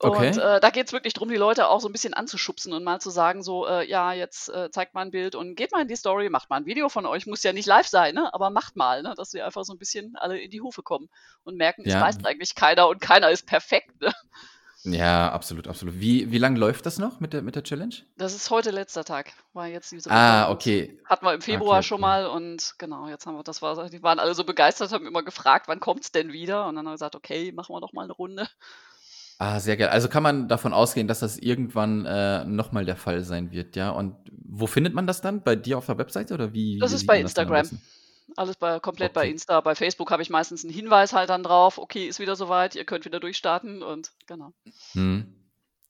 Okay. 0.02 0.30
Und 0.30 0.38
äh, 0.38 0.60
da 0.62 0.70
geht 0.70 0.88
es 0.88 0.94
wirklich 0.94 1.14
darum, 1.14 1.30
die 1.30 1.36
Leute 1.36 1.68
auch 1.68 1.82
so 1.82 1.90
ein 1.90 1.92
bisschen 1.92 2.14
anzuschubsen 2.14 2.72
und 2.72 2.84
mal 2.86 3.00
zu 3.00 3.10
sagen, 3.10 3.44
so, 3.44 3.68
äh, 3.68 3.88
ja, 3.88 4.14
jetzt 4.14 4.48
äh, 4.50 4.72
zeigt 4.72 4.94
mal 4.94 5.02
ein 5.02 5.12
Bild 5.12 5.36
und 5.36 5.56
geht 5.56 5.74
mal 5.74 5.82
in 5.82 5.90
die 5.90 5.98
Story, 5.98 6.30
macht 6.30 6.50
mal 6.50 6.56
ein 6.56 6.66
Video 6.66 6.88
von 6.88 7.06
euch, 7.06 7.28
muss 7.28 7.44
ja 7.44 7.52
nicht 7.52 7.66
live 7.66 7.88
sein, 7.88 8.16
ne? 8.16 8.34
aber 8.34 8.50
macht 8.50 8.78
mal, 8.78 9.04
ne? 9.04 9.14
dass 9.18 9.34
wir 9.34 9.46
einfach 9.46 9.66
so 9.66 9.74
ein 9.74 9.78
bisschen 9.78 10.16
alle 10.16 10.40
in 10.40 10.52
die 10.52 10.62
Hufe 10.62 10.84
kommen 10.84 11.10
und 11.44 11.58
merken, 11.58 11.84
es 11.86 11.94
Ja. 11.94 12.02
weiß 12.02 12.24
eigentlich 12.24 12.56
keiner 12.56 12.88
und 12.88 13.02
keiner 13.02 13.30
ist 13.30 13.46
perfekt. 13.46 14.00
Ne? 14.00 14.14
Ja, 14.84 15.32
absolut, 15.32 15.68
absolut. 15.68 16.00
Wie, 16.00 16.32
wie 16.32 16.38
lange 16.38 16.58
läuft 16.58 16.86
das 16.86 17.00
noch 17.00 17.20
mit 17.20 17.34
der, 17.34 17.42
mit 17.42 17.56
der 17.56 17.64
Challenge? 17.64 17.96
Das 18.18 18.34
ist 18.34 18.50
heute 18.50 18.72
letzter 18.72 19.04
Tag, 19.04 19.34
war 19.52 19.68
jetzt 19.68 19.92
diese 19.92 20.10
Ah, 20.10 20.50
okay. 20.50 20.98
Hatten 21.06 21.26
wir 21.26 21.34
im 21.34 21.42
Februar 21.42 21.80
Okay, 21.80 21.88
schon 21.88 22.02
mal 22.02 22.26
und 22.26 22.76
genau, 22.78 23.10
jetzt 23.10 23.26
haben 23.26 23.36
wir, 23.36 23.44
das 23.44 23.62
war, 23.62 23.90
die 23.90 24.02
waren 24.02 24.20
alle 24.20 24.34
so 24.34 24.46
begeistert, 24.46 24.94
haben 24.94 25.06
immer 25.06 25.24
gefragt, 25.24 25.68
wann 25.68 25.82
kommt's 25.82 26.14
denn 26.14 26.32
wieder? 26.32 26.66
Und 26.66 26.76
dann 26.76 26.86
haben 26.86 26.92
wir 26.92 26.96
gesagt, 26.96 27.16
okay, 27.16 27.52
machen 27.52 27.76
wir 27.76 27.82
doch 27.82 27.92
mal 27.92 28.04
eine 28.04 28.14
Runde. 28.14 28.48
Ah, 29.38 29.60
sehr 29.60 29.78
geil. 29.78 29.88
Also 29.88 30.10
kann 30.10 30.24
man 30.24 30.50
davon 30.50 30.74
ausgehen, 30.74 31.08
dass 31.08 31.20
das 31.20 31.38
irgendwann 31.38 32.06
äh, 32.06 32.44
nochmal 32.44 32.86
der 32.86 32.98
Fall 32.98 33.24
sein 33.24 33.52
wird, 33.52 33.78
ja? 33.78 33.90
Und 33.90 34.16
wo 34.32 34.68
findet 34.68 34.94
man 34.94 35.08
das 35.08 35.22
dann? 35.22 35.44
Bei 35.44 35.56
dir 35.56 35.78
auf 35.78 35.86
der 35.86 35.98
Webseite 35.98 36.34
oder 36.34 36.54
wie? 36.54 36.78
Das 36.80 36.92
wie 36.92 36.96
ist 36.96 37.08
bei 37.08 37.24
man 37.24 37.24
das 37.24 37.74
Alles 38.36 38.56
bei, 38.56 38.80
komplett 38.80 39.14
bei 39.14 39.22
Okay. 39.22 39.32
Insta. 39.32 39.62
Bei 39.62 39.76
Facebook 39.76 40.12
habe 40.12 40.22
ich 40.22 40.30
meistens 40.30 40.64
einen 40.64 40.74
Hinweis 40.74 41.14
halt 41.14 41.30
dann 41.30 41.44
drauf, 41.44 41.78
okay, 41.78 42.08
ist 42.08 42.20
wieder 42.20 42.36
soweit, 42.36 42.76
ihr 42.76 42.86
könnt 42.86 43.06
wieder 43.06 43.20
durchstarten 43.20 43.84
und 43.84 44.12
genau. 44.28 44.54
Hm. 44.94 45.36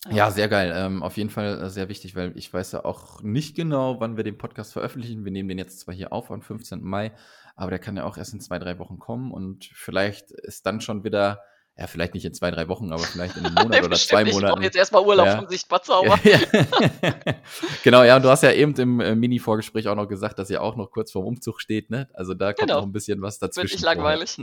Ja, 0.09 0.31
sehr 0.31 0.47
geil. 0.47 0.71
Ähm, 0.73 1.03
auf 1.03 1.17
jeden 1.17 1.29
Fall 1.29 1.61
äh, 1.61 1.69
sehr 1.69 1.89
wichtig, 1.89 2.15
weil 2.15 2.31
ich 2.37 2.53
weiß 2.53 2.71
ja 2.71 2.85
auch 2.85 3.21
nicht 3.21 3.55
genau, 3.55 3.99
wann 3.99 4.15
wir 4.15 4.23
den 4.23 4.37
Podcast 4.37 4.71
veröffentlichen. 4.71 5.25
Wir 5.25 5.31
nehmen 5.31 5.49
den 5.49 5.57
jetzt 5.57 5.81
zwar 5.81 5.93
hier 5.93 6.13
auf 6.13 6.31
am 6.31 6.41
15. 6.41 6.81
Mai, 6.81 7.11
aber 7.55 7.71
der 7.71 7.79
kann 7.79 7.97
ja 7.97 8.05
auch 8.05 8.17
erst 8.17 8.33
in 8.33 8.39
zwei, 8.39 8.59
drei 8.59 8.79
Wochen 8.79 8.97
kommen 8.97 9.31
und 9.31 9.65
vielleicht 9.73 10.31
ist 10.31 10.65
dann 10.65 10.79
schon 10.79 11.03
wieder, 11.03 11.41
ja, 11.79 11.87
vielleicht 11.87 12.13
nicht 12.13 12.25
in 12.25 12.33
zwei, 12.33 12.51
drei 12.51 12.67
Wochen, 12.67 12.91
aber 12.91 13.03
vielleicht 13.03 13.37
in 13.37 13.45
einem 13.45 13.55
Monat 13.63 13.83
oder 13.85 13.95
zwei 13.95 14.23
nicht. 14.23 14.33
Ich 14.35 14.41
Monaten. 14.41 14.61
jetzt 14.63 14.75
erstmal 14.75 15.01
Urlaub 15.03 15.25
Ja. 15.27 15.37
vom 15.37 15.47
Sichtbarzauber. 15.47 16.19
Ja. 16.23 16.39
genau, 17.83 18.03
ja, 18.03 18.17
und 18.17 18.23
du 18.23 18.29
hast 18.29 18.43
ja 18.43 18.51
eben 18.51 18.73
im 18.75 18.99
äh, 18.99 19.15
Mini-Vorgespräch 19.15 19.87
auch 19.87 19.95
noch 19.95 20.07
gesagt, 20.07 20.39
dass 20.39 20.49
ihr 20.49 20.61
auch 20.61 20.75
noch 20.75 20.91
kurz 20.91 21.11
vorm 21.11 21.25
Umzug 21.25 21.61
steht, 21.61 21.89
ne? 21.89 22.09
Also 22.13 22.33
da 22.33 22.47
kommt 22.53 22.67
Genau. 22.67 22.81
noch 22.81 22.85
ein 22.87 22.91
bisschen 22.91 23.21
was 23.21 23.39
Wird 23.39 23.51
dazwischen. 23.57 23.75
nicht 23.75 23.85
vorher. 23.85 23.95
langweilig. 24.17 24.37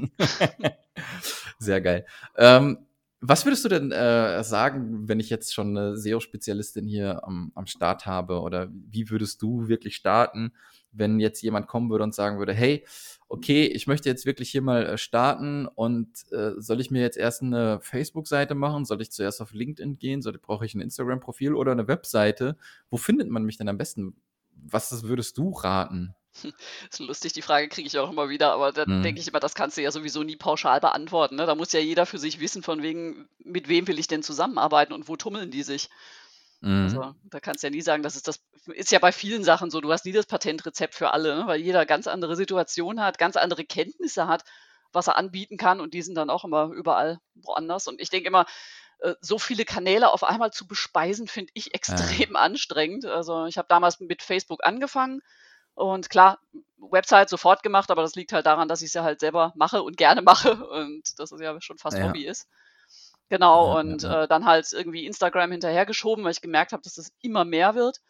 Sehr 1.58 1.80
geil. 1.80 2.06
Ähm, 2.36 2.85
was 3.20 3.46
würdest 3.46 3.64
du 3.64 3.68
denn 3.68 3.92
äh, 3.92 4.44
sagen, 4.44 5.08
wenn 5.08 5.20
ich 5.20 5.30
jetzt 5.30 5.54
schon 5.54 5.76
eine 5.76 5.96
SEO-Spezialistin 5.96 6.86
hier 6.86 7.24
am, 7.24 7.50
am 7.54 7.66
Start 7.66 8.06
habe? 8.06 8.40
Oder 8.40 8.68
wie 8.72 9.10
würdest 9.10 9.40
du 9.42 9.68
wirklich 9.68 9.96
starten, 9.96 10.52
wenn 10.92 11.20
jetzt 11.20 11.42
jemand 11.42 11.66
kommen 11.66 11.90
würde 11.90 12.04
und 12.04 12.14
sagen 12.14 12.38
würde, 12.38 12.52
hey, 12.52 12.84
okay, 13.28 13.66
ich 13.66 13.86
möchte 13.86 14.08
jetzt 14.08 14.26
wirklich 14.26 14.50
hier 14.50 14.62
mal 14.62 14.86
äh, 14.86 14.98
starten 14.98 15.66
und 15.66 16.08
äh, 16.32 16.52
soll 16.58 16.80
ich 16.80 16.90
mir 16.90 17.00
jetzt 17.02 17.16
erst 17.16 17.42
eine 17.42 17.80
Facebook-Seite 17.80 18.54
machen? 18.54 18.84
Soll 18.84 19.00
ich 19.00 19.10
zuerst 19.12 19.40
auf 19.40 19.52
LinkedIn 19.52 19.98
gehen? 19.98 20.22
Soll, 20.22 20.38
brauche 20.38 20.66
ich 20.66 20.74
ein 20.74 20.80
Instagram-Profil 20.80 21.54
oder 21.54 21.72
eine 21.72 21.88
Webseite? 21.88 22.56
Wo 22.90 22.96
findet 22.96 23.30
man 23.30 23.44
mich 23.44 23.56
denn 23.56 23.68
am 23.68 23.78
besten? 23.78 24.16
Was 24.52 25.04
würdest 25.04 25.38
du 25.38 25.50
raten? 25.50 26.15
ist 26.90 26.98
lustig, 27.00 27.32
die 27.32 27.42
Frage 27.42 27.68
kriege 27.68 27.86
ich 27.86 27.98
auch 27.98 28.10
immer 28.10 28.28
wieder, 28.28 28.52
aber 28.52 28.72
dann 28.72 28.86
Mhm. 28.86 29.02
denke 29.02 29.20
ich 29.20 29.28
immer, 29.28 29.40
das 29.40 29.54
kannst 29.54 29.76
du 29.76 29.82
ja 29.82 29.90
sowieso 29.90 30.22
nie 30.22 30.36
pauschal 30.36 30.80
beantworten. 30.80 31.36
Ne? 31.36 31.46
Da 31.46 31.54
muss 31.54 31.72
ja 31.72 31.80
jeder 31.80 32.06
für 32.06 32.18
sich 32.18 32.40
wissen, 32.40 32.62
von 32.62 32.82
wegen, 32.82 33.28
mit 33.38 33.68
wem 33.68 33.86
will 33.88 33.98
ich 33.98 34.06
denn 34.08 34.22
zusammenarbeiten 34.22 34.92
und 34.92 35.08
wo 35.08 35.16
tummeln 35.16 35.50
die 35.50 35.62
sich. 35.62 35.88
Mhm. 36.60 37.02
Also 37.02 37.14
da 37.24 37.40
kannst 37.40 37.62
du 37.62 37.68
ja 37.68 37.70
nie 37.70 37.82
sagen, 37.82 38.02
das 38.02 38.16
ist 38.16 38.28
das, 38.28 38.40
ist 38.66 38.92
ja 38.92 38.98
bei 38.98 39.12
vielen 39.12 39.44
Sachen 39.44 39.70
so, 39.70 39.80
du 39.80 39.92
hast 39.92 40.04
nie 40.04 40.12
das 40.12 40.26
Patentrezept 40.26 40.94
für 40.94 41.12
alle, 41.12 41.36
ne? 41.36 41.46
weil 41.46 41.60
jeder 41.60 41.86
ganz 41.86 42.06
andere 42.06 42.36
Situation 42.36 43.00
hat, 43.00 43.18
ganz 43.18 43.36
andere 43.36 43.64
Kenntnisse 43.64 44.28
hat, 44.28 44.44
was 44.92 45.08
er 45.08 45.16
anbieten 45.16 45.56
kann 45.56 45.80
und 45.80 45.94
die 45.94 46.02
sind 46.02 46.14
dann 46.14 46.30
auch 46.30 46.44
immer 46.44 46.70
überall 46.72 47.18
woanders. 47.34 47.86
Und 47.88 48.00
ich 48.00 48.10
denke 48.10 48.28
immer, 48.28 48.46
äh, 49.00 49.14
so 49.20 49.38
viele 49.38 49.64
Kanäle 49.64 50.12
auf 50.12 50.24
einmal 50.24 50.52
zu 50.52 50.66
bespeisen, 50.66 51.28
finde 51.28 51.50
ich 51.54 51.74
extrem 51.74 52.36
anstrengend. 52.36 53.06
Also 53.06 53.46
ich 53.46 53.58
habe 53.58 53.68
damals 53.68 54.00
mit 54.00 54.22
Facebook 54.22 54.64
angefangen 54.64 55.22
und 55.76 56.10
klar, 56.10 56.40
Website 56.78 57.28
sofort 57.28 57.62
gemacht, 57.62 57.90
aber 57.90 58.02
das 58.02 58.16
liegt 58.16 58.32
halt 58.32 58.46
daran, 58.46 58.66
dass 58.66 58.82
ich 58.82 58.88
es 58.88 58.94
ja 58.94 59.04
halt 59.04 59.20
selber 59.20 59.52
mache 59.54 59.82
und 59.82 59.96
gerne 59.96 60.22
mache 60.22 60.56
und 60.70 61.02
das 61.18 61.30
ist 61.30 61.40
ja 61.40 61.60
schon 61.60 61.78
fast 61.78 61.98
Ja. 61.98 62.08
Hobby 62.08 62.26
ist. 62.26 62.48
Genau, 63.28 63.74
Ja, 63.74 63.80
und 63.80 64.02
ja. 64.02 64.22
Äh, 64.22 64.28
dann 64.28 64.46
halt 64.46 64.72
irgendwie 64.72 65.04
Instagram 65.04 65.52
hinterhergeschoben, 65.52 66.24
weil 66.24 66.32
ich 66.32 66.40
gemerkt 66.40 66.72
habe, 66.72 66.82
dass 66.82 66.96
es 66.96 67.12
immer 67.22 67.44
mehr 67.44 67.74
wird. 67.74 68.00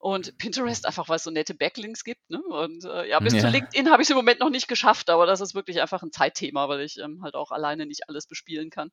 Und 0.00 0.38
Pinterest 0.38 0.86
einfach, 0.86 1.08
weil 1.08 1.16
es 1.16 1.24
so 1.24 1.30
nette 1.30 1.54
Backlinks 1.54 2.04
gibt. 2.04 2.28
Ne? 2.30 2.40
Und 2.40 2.84
äh, 2.84 3.08
ja, 3.08 3.18
bis 3.18 3.36
zu. 3.36 3.48
LinkedIn 3.48 3.90
habe 3.90 4.00
ich 4.00 4.06
es 4.06 4.10
im 4.10 4.16
Moment 4.16 4.38
noch 4.38 4.50
nicht 4.50 4.68
geschafft, 4.68 5.10
aber 5.10 5.26
das 5.26 5.40
ist 5.40 5.54
wirklich 5.56 5.80
einfach 5.80 6.02
ein 6.02 6.12
Zeitthema, 6.12 6.68
weil 6.68 6.82
ich 6.82 6.98
ähm, 6.98 7.20
halt 7.22 7.34
auch 7.34 7.50
alleine 7.50 7.84
nicht 7.84 8.08
alles 8.08 8.26
bespielen 8.26 8.70
kann. 8.70 8.92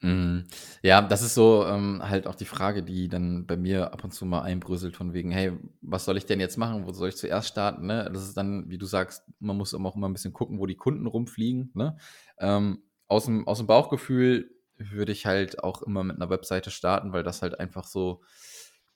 Mhm. 0.00 0.44
Ja, 0.82 1.02
das 1.02 1.22
ist 1.22 1.34
so 1.34 1.66
ähm, 1.66 2.00
halt 2.02 2.28
auch 2.28 2.36
die 2.36 2.44
Frage, 2.44 2.84
die 2.84 3.08
dann 3.08 3.46
bei 3.46 3.56
mir 3.56 3.92
ab 3.92 4.04
und 4.04 4.12
zu 4.12 4.26
mal 4.26 4.42
einbröselt 4.42 4.96
von 4.96 5.12
wegen, 5.12 5.32
hey, 5.32 5.52
was 5.80 6.04
soll 6.04 6.16
ich 6.16 6.26
denn 6.26 6.38
jetzt 6.38 6.56
machen? 6.56 6.86
Wo 6.86 6.92
soll 6.92 7.08
ich 7.08 7.16
zuerst 7.16 7.48
starten? 7.48 7.86
Ne? 7.86 8.08
Das 8.12 8.22
ist 8.22 8.36
dann, 8.36 8.70
wie 8.70 8.78
du 8.78 8.86
sagst, 8.86 9.24
man 9.40 9.56
muss 9.56 9.74
auch 9.74 9.96
immer 9.96 10.08
ein 10.08 10.12
bisschen 10.12 10.32
gucken, 10.32 10.60
wo 10.60 10.66
die 10.66 10.76
Kunden 10.76 11.06
rumfliegen. 11.06 11.72
Ne? 11.74 11.96
Ähm, 12.38 12.82
aus, 13.08 13.24
dem, 13.24 13.48
aus 13.48 13.58
dem 13.58 13.66
Bauchgefühl 13.66 14.50
würde 14.76 15.10
ich 15.10 15.26
halt 15.26 15.64
auch 15.64 15.82
immer 15.82 16.04
mit 16.04 16.16
einer 16.16 16.30
Webseite 16.30 16.70
starten, 16.70 17.12
weil 17.12 17.24
das 17.24 17.42
halt 17.42 17.58
einfach 17.58 17.84
so, 17.84 18.22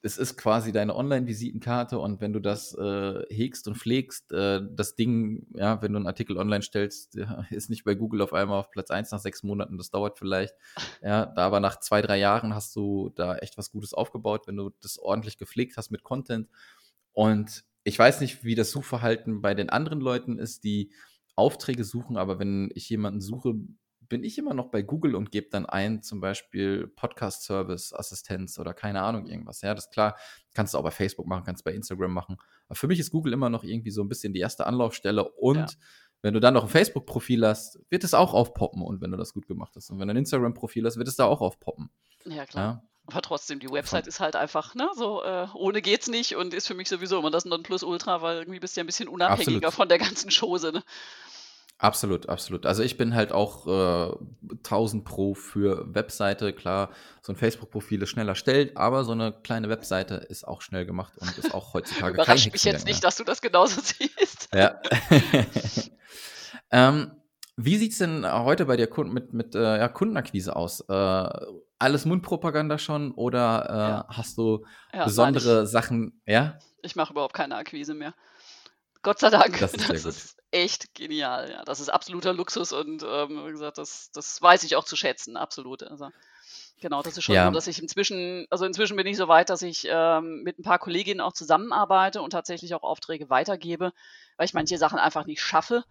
es 0.05 0.19
ist 0.19 0.37
quasi 0.37 0.73
deine 0.73 0.97
Online-Visitenkarte 0.97 1.99
und 1.99 2.21
wenn 2.21 2.33
du 2.33 2.41
das 2.41 2.75
äh, 2.75 3.23
hegst 3.31 3.69
und 3.69 3.77
pflegst, 3.77 4.33
äh, 4.33 4.61
das 4.73 4.97
Ding, 4.97 5.47
ja, 5.55 5.81
wenn 5.81 5.93
du 5.93 5.99
einen 5.99 6.09
Artikel 6.09 6.37
online 6.37 6.63
stellst, 6.63 7.17
ist 7.51 7.71
nicht 7.71 7.85
bei 7.85 7.95
Google 7.95 8.23
auf 8.23 8.33
einmal 8.33 8.59
auf 8.59 8.71
Platz 8.71 8.91
1 8.91 9.13
nach 9.13 9.21
sechs 9.21 9.45
Monaten, 9.45 9.79
das 9.79 9.91
dauert 9.91 10.19
vielleicht. 10.19 10.55
Ja, 11.03 11.27
da 11.27 11.47
aber 11.47 11.59
nach 11.59 11.81
zwei, 11.81 12.01
drei 12.01 12.19
Jahren 12.19 12.55
hast 12.55 12.77
du 12.77 13.11
da 13.17 13.37
echt 13.37 13.59
was 13.59 13.73
Gutes 13.73 13.93
aufgebaut, 13.93 14.47
wenn 14.47 14.57
du 14.57 14.71
das 14.81 14.99
ordentlich 14.99 15.37
gepflegt 15.37 15.77
hast 15.77 15.91
mit 15.91 16.05
Content. 16.05 16.49
Und 17.13 17.65
ich 17.83 17.99
weiß 17.99 18.21
nicht, 18.21 18.45
wie 18.45 18.55
das 18.55 18.71
Suchverhalten 18.71 19.41
bei 19.43 19.55
den 19.55 19.69
anderen 19.69 20.01
Leuten 20.01 20.39
ist, 20.39 20.65
die 20.65 20.93
Aufträge 21.35 21.85
suchen, 21.85 22.17
aber 22.17 22.39
wenn 22.39 22.71
ich 22.75 22.89
jemanden 22.89 23.21
suche, 23.21 23.55
bin 24.09 24.25
ich 24.25 24.37
immer 24.39 24.55
noch 24.55 24.69
bei 24.69 24.83
Google 24.83 25.15
und 25.15 25.31
gebe 25.31 25.49
dann 25.51 25.67
ein, 25.67 26.03
zum 26.03 26.21
Beispiel 26.21 26.87
Podcast-Service, 26.89 27.93
Assistenz 27.95 28.59
oder 28.59 28.75
keine 28.75 29.03
Ahnung, 29.03 29.27
irgendwas. 29.27 29.63
Ja, 29.63 29.75
das 29.75 29.85
ist 29.87 29.93
klar, 29.93 30.17
kannst 30.55 30.75
du 30.75 30.79
auch 30.79 30.83
bei 30.83 30.91
Facebook 30.91 31.27
machen, 31.27 31.45
kannst 31.45 31.61
du 31.65 31.71
bei 31.71 31.75
Instagram 31.75 32.13
machen. 32.13 32.37
Aber 32.69 32.75
für 32.77 32.87
mich 32.89 32.99
ist 32.99 33.11
Google 33.11 33.33
immer 33.33 33.49
noch 33.49 33.65
irgendwie 33.65 33.91
so 33.91 34.03
ein 34.03 34.09
bisschen 34.09 34.33
die 34.33 34.41
erste 34.41 34.67
Anlaufstelle 34.67 35.25
und 35.33 35.57
Ja. 35.57 35.67
wenn 36.23 36.35
du 36.35 36.41
dann 36.41 36.55
noch 36.55 36.65
ein 36.65 36.69
Facebook-Profil 36.69 37.47
hast, 37.47 37.79
wird 37.91 38.05
es 38.05 38.15
auch 38.15 38.35
aufpoppen 38.35 38.83
und 38.83 39.01
wenn 39.01 39.11
du 39.11 39.17
das 39.17 39.33
gut 39.33 39.47
gemacht 39.47 39.73
hast. 39.77 39.91
Und 39.91 39.99
wenn 39.99 40.09
du 40.09 40.15
ein 40.15 40.19
Instagram-Profil 40.19 40.85
hast, 40.85 40.97
wird 40.97 41.09
es 41.09 41.17
da 41.17 41.25
auch 41.25 41.41
aufpoppen. 41.41 41.91
Ja, 42.25 42.45
klar. 42.47 42.65
Ja, 42.65 42.83
Aber 43.07 43.23
trotzdem, 43.23 43.59
die 43.59 43.69
Website 43.71 44.07
ist 44.07 44.21
halt 44.21 44.37
einfach, 44.37 44.75
ne, 44.77 44.89
so 44.95 45.23
äh, 45.25 45.47
ohne 45.55 45.83
geht's 45.83 46.07
nicht 46.09 46.37
und 46.37 46.55
ist 46.55 46.67
für 46.69 46.75
mich 46.75 46.89
sowieso 46.89 47.19
immer 47.19 47.31
das 47.33 47.45
Nonplusultra, 47.45 48.23
weil 48.23 48.39
irgendwie 48.39 48.61
bist 48.61 48.77
du 48.77 48.81
ja 48.81 48.85
ein 48.85 48.87
bisschen 48.87 49.09
unabhängiger 49.09 49.69
Absolut. 49.69 49.75
von 49.75 49.89
der 49.89 49.99
ganzen 49.99 50.31
Chose. 50.31 50.71
Ne? 50.73 50.83
Absolut, 51.83 52.29
absolut. 52.29 52.65
Also 52.67 52.83
ich 52.83 52.97
bin 52.97 53.15
halt 53.15 53.33
auch 53.33 53.67
äh, 53.67 54.17
1000 54.65 55.05
Pro 55.05 55.35
für 55.35 55.95
Webseite. 55.95 56.53
Klar, 56.53 56.91
so 57.21 57.33
ein 57.33 57.37
Facebook-Profil 57.37 58.03
ist 58.03 58.09
schnell 58.11 58.29
erstellt, 58.29 58.77
aber 58.77 59.05
so 59.05 59.13
eine 59.13 59.33
kleine 59.33 59.69
Webseite 59.69 60.15
ist 60.15 60.45
auch 60.47 60.63
schnell 60.63 60.87
gemacht 60.87 61.13
und 61.19 61.37
ist 61.39 61.53
auch 61.55 61.75
heutzutage 61.75 62.15
kein 62.17 62.25
Überrascht 62.25 62.53
mich 62.53 62.65
jetzt 62.65 62.87
nicht, 62.87 63.03
mehr. 63.03 63.09
dass 63.09 63.17
du 63.17 63.25
das 63.25 63.41
genauso 63.43 63.81
siehst. 63.83 64.49
Ja. 64.55 64.81
ähm, 66.71 67.13
wie 67.57 67.77
sieht's 67.77 67.99
denn 67.99 68.27
heute 68.27 68.65
bei 68.67 68.77
dir 68.77 68.89
mit, 69.05 69.33
mit 69.35 69.55
äh, 69.55 69.79
ja, 69.79 69.89
Kundenakquise 69.89 70.57
aus? 70.57 70.81
Äh, 70.89 71.29
alles 71.79 72.05
Mundpropaganda 72.05 72.79
schon 72.79 73.13
oder 73.13 73.67
äh, 73.69 73.73
Ja. 73.75 74.07
hast 74.09 74.39
du 74.39 74.65
Ja, 74.95 75.05
besondere 75.05 75.67
Sachen? 75.67 76.21
Ja, 76.27 76.59
ich, 76.81 76.91
ich 76.93 76.97
mache 76.97 77.13
überhaupt 77.13 77.35
keine 77.35 77.57
Akquise 77.57 77.95
mehr. 77.95 78.15
Gott 79.03 79.19
sei 79.19 79.31
Dank. 79.31 79.59
das 79.59 79.75
ist 79.75 79.91
Das 79.91 80.05
ist 80.05 80.37
echt 80.53 80.95
genial. 80.95 81.51
Ja, 81.51 81.65
das 81.65 81.81
ist 81.81 81.89
absoluter 81.89 82.33
Luxus 82.33 82.73
und 82.73 83.03
ähm, 83.03 83.47
wie 83.47 83.53
gesagt, 83.53 83.79
das, 83.79 84.11
das 84.13 84.41
weiß 84.41 84.65
ich 84.65 84.77
auch 84.77 84.85
zu 84.85 84.97
schätzen, 84.97 85.37
absolut. 85.37 85.83
Also, 85.83 86.11
genau, 86.81 87.03
das 87.03 87.17
ist 87.17 87.25
schon 87.25 87.41
so, 87.41 87.51
Ja, 87.51 87.51
dass 87.51 87.67
ich 87.67 87.81
inzwischen, 87.81 88.47
also 88.51 88.65
inzwischen 88.67 88.97
bin 88.97 89.07
ich 89.07 89.17
so 89.17 89.29
weit, 89.29 89.51
dass 89.51 89.63
ich 89.63 89.87
ähm, 89.91 90.43
mit 90.43 90.59
ein 90.59 90.65
paar 90.65 90.79
Kolleginnen 90.79 91.21
auch 91.21 91.33
zusammenarbeite 91.33 92.23
und 92.23 92.31
tatsächlich 92.31 92.75
auch 92.75 92.83
Aufträge 92.83 93.31
weitergebe, 93.31 93.93
weil 94.37 94.47
ich 94.47 94.55
manche 94.55 94.79
Sachen 94.79 94.99
einfach 94.99 95.27
nicht 95.27 95.43
schaffe. 95.43 95.85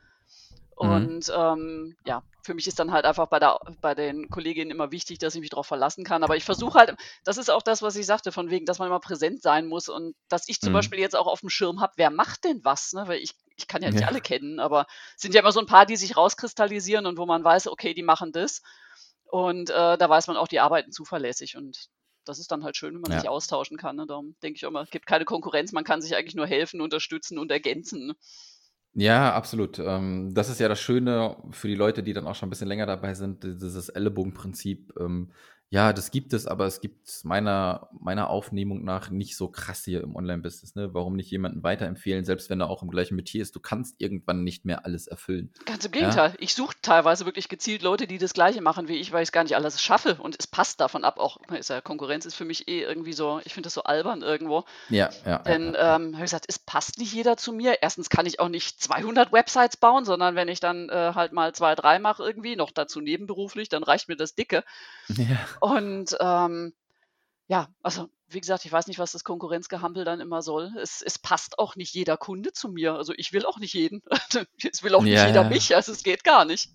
Mhm. 0.82 1.12
Und 1.12 1.32
ähm, 1.36 1.96
ja, 2.06 2.24
für 2.44 2.56
mich 2.56 2.68
ist 2.68 2.80
dann 2.80 2.92
halt 2.92 3.06
einfach 3.06 3.28
bei, 3.28 3.40
der, 3.40 3.60
bei 3.82 3.94
den 3.94 4.30
Kolleginnen 4.30 4.72
immer 4.72 4.92
wichtig, 4.92 5.20
dass 5.20 5.36
ich 5.36 5.42
mich 5.42 5.52
darauf 5.52 5.68
verlassen 5.68 6.04
kann. 6.04 6.24
Aber 6.24 6.36
ich 6.36 6.44
versuche 6.44 6.80
halt, 6.80 6.96
das 7.24 7.38
ist 7.38 7.52
auch 7.52 7.62
das, 7.62 7.82
was 7.84 7.96
ich 7.96 8.06
sagte, 8.08 8.32
von 8.32 8.50
wegen, 8.50 8.66
dass 8.66 8.80
man 8.80 8.88
immer 8.88 9.00
präsent 9.00 9.42
sein 9.44 9.68
muss 9.68 9.90
und 9.90 10.16
dass 10.28 10.48
ich 10.50 10.60
zum 10.62 10.74
Mhm. 10.74 10.74
Beispiel 10.74 11.00
jetzt 11.00 11.16
auch 11.16 11.28
auf 11.28 11.42
dem 11.42 11.50
Schirm 11.50 11.82
habe, 11.82 11.94
wer 11.98 12.10
macht 12.10 12.44
denn 12.46 12.62
was, 12.64 12.94
ne? 12.94 13.08
Weil 13.08 13.20
ich, 13.20 13.34
ich 13.58 13.68
kann 13.68 13.84
ja 13.84 13.92
nicht 13.92 14.08
alle 14.08 14.20
Ja. 14.20 14.22
kennen, 14.22 14.60
aber 14.60 14.88
es 15.16 15.22
sind 15.22 15.36
ja 15.36 15.42
immer 15.42 15.52
so 15.52 15.60
ein 15.60 15.68
paar, 15.68 15.86
die 15.86 15.98
sich 15.98 16.18
rauskristallisieren 16.18 17.06
und 17.06 17.18
wo 17.18 17.26
man 17.28 17.44
weiß, 17.44 17.68
okay, 17.68 17.94
die 17.94 18.04
machen 18.04 18.32
das. 18.32 18.62
Und 19.26 19.70
äh, 19.70 19.98
da 19.98 20.10
weiß 20.10 20.28
man 20.28 20.38
auch, 20.38 20.48
die 20.48 20.60
arbeiten 20.60 20.92
zuverlässig 20.92 21.56
und 21.58 21.88
das 22.26 22.38
ist 22.40 22.52
dann 22.52 22.64
halt 22.64 22.78
schön, 22.78 22.94
wenn 22.94 23.02
man 23.02 23.12
sich 23.14 23.28
Ja. 23.28 23.30
austauschen 23.30 23.78
kann. 23.78 23.96
Ne? 23.96 24.06
Darum 24.06 24.36
denke 24.44 24.58
ich 24.58 24.66
auch 24.66 24.70
immer, 24.70 24.82
es 24.82 24.92
gibt 24.92 25.06
keine 25.08 25.26
Konkurrenz, 25.26 25.72
man 25.72 25.84
kann 25.84 26.02
sich 26.02 26.16
eigentlich 26.16 26.36
nur 26.36 26.46
helfen, 26.48 26.82
unterstützen 26.82 27.40
und 27.40 27.52
ergänzen. 27.52 28.14
Ja, 28.93 29.33
absolut. 29.33 29.79
Ähm, 29.79 30.33
das 30.33 30.50
ist 30.50 30.60
ja 30.60 30.67
das 30.67 30.81
Schöne 30.81 31.38
für 31.51 31.67
die 31.69 31.75
Leute, 31.75 32.03
die 32.03 32.12
dann 32.13 32.27
auch 32.27 32.36
schon 32.36 32.48
ein 32.48 32.50
bisschen 32.50 32.67
länger 32.67 32.86
dabei 32.86 33.13
sind, 33.13 33.43
dieses 33.43 33.88
Ellenbogenprinzip. 33.89 34.93
Ähm, 35.00 35.31
ja, 35.74 35.94
das 35.94 36.12
gibt 36.12 36.34
es, 36.34 36.48
aber 36.48 36.66
es 36.66 36.82
gibt 36.82 37.24
meiner, 37.24 37.88
meiner 37.98 38.30
Aufnehmung 38.30 38.84
nach 38.84 39.10
nicht 39.10 39.38
so 39.38 39.48
krass 39.48 39.86
hier 39.86 40.01
im 40.01 40.18
Online-Business. 40.18 40.75
Ne? 40.75 40.94
Warum 40.94 41.16
nicht 41.16 41.32
jemanden 41.32 41.63
weiterempfehlen, 41.63 42.25
selbst 42.25 42.50
wenn 42.50 42.60
er 42.60 42.70
auch 42.70 42.84
im 42.84 42.92
gleichen 42.92 43.16
Metier 43.16 43.42
ist? 43.42 43.56
Du 43.56 43.62
kannst 43.62 43.96
irgendwann 44.01 44.44
nicht 44.44 44.66
mehr 44.66 44.84
alles 44.86 45.08
erfüllen. 45.08 45.54
Ganz 45.66 45.86
im 45.86 45.94
Ja, 45.98 46.00
Gegenteil. 46.00 46.34
Ich 46.40 46.56
suche 46.56 46.75
teilweise 46.82 47.25
wirklich 47.25 47.48
gezielt 47.48 47.84
Leute, 47.84 48.06
die 48.06 48.18
das 48.18 48.34
Gleiche 48.34 48.62
machen 48.62 48.90
wie 48.90 48.98
ich, 48.98 49.13
weil 49.13 49.24
ich 49.24 49.30
es 49.30 49.32
gar 49.32 49.44
nicht 49.44 49.56
alles 49.56 49.82
schaffe. 49.82 50.16
Und 50.16 50.36
es 50.38 50.46
passt 50.46 50.82
davon 50.82 51.06
ab. 51.06 51.20
Auch 51.20 51.38
ist 51.58 51.70
ja, 51.70 51.80
Konkurrenz 51.80 52.25
ist 52.25 52.36
für 52.36 52.44
mich 52.44 52.68
eh 52.68 52.82
irgendwie 52.82 53.13
so, 53.13 53.40
ich 53.46 53.54
finde 53.54 53.68
das 53.68 53.74
so 53.74 53.84
albern 53.84 54.24
irgendwo. 54.24 54.66
ja, 54.90 55.10
ja, 55.25 55.32
ja, 55.32 55.38
Denn 55.40 55.74
ja. 55.74 55.96
ähm, 55.96 56.16
habe 56.16 56.25
ich 56.25 56.32
gesagt, 56.32 56.48
es 56.50 56.60
passt 56.60 56.98
nicht 57.00 57.13
jeder 57.13 57.38
zu 57.38 57.54
mir. 57.54 57.82
Erstens 57.82 58.10
kann 58.10 58.25
ich 58.25 58.42
auch 58.42 58.50
nicht 58.50 58.82
200 58.84 59.32
Websites 59.32 59.78
bauen, 59.78 60.04
sondern 60.04 60.36
wenn 60.36 60.50
ich 60.50 60.60
dann 60.60 60.90
äh, 60.90 61.13
halt 61.16 61.32
mal 61.32 61.56
zwei, 61.56 61.75
drei 61.75 61.98
mache 61.98 62.24
irgendwie, 62.24 62.58
noch 62.58 62.72
dazu 62.72 63.00
nebenberuflich, 63.00 63.70
dann 63.70 63.84
reicht 63.84 64.10
mir 64.10 64.18
das 64.18 64.36
dicke. 64.36 64.66
Ja, 65.22 65.38
Und 65.62 66.18
ähm, 66.20 66.74
ja, 67.48 67.70
also 67.84 68.10
wie 68.27 68.41
gesagt, 68.41 68.65
ich 68.65 68.72
weiß 68.72 68.88
nicht, 68.88 68.98
was 68.98 69.12
das 69.12 69.24
Konkurrenzgehampel 69.24 70.03
dann 70.06 70.20
immer 70.20 70.41
soll. 70.41 70.74
Es, 70.82 71.03
es 71.03 71.20
passt 71.20 71.60
auch 71.60 71.75
nicht 71.75 71.94
jeder 71.94 72.18
Kunde 72.18 72.51
zu 72.51 72.70
mir. 72.70 72.96
Also 72.96 73.13
ich 73.15 73.32
will 73.32 73.46
auch 73.46 73.60
nicht 73.60 73.75
jeden. 73.75 74.01
es 74.72 74.82
will 74.82 74.96
auch 74.96 75.03
nicht 75.03 75.13
ja, 75.13 75.27
jeder 75.27 75.44
ja. 75.44 75.50
mich. 75.50 75.75
Also 75.75 75.91
es 75.91 76.01
geht 76.01 76.24
gar 76.24 76.46
nicht. 76.46 76.72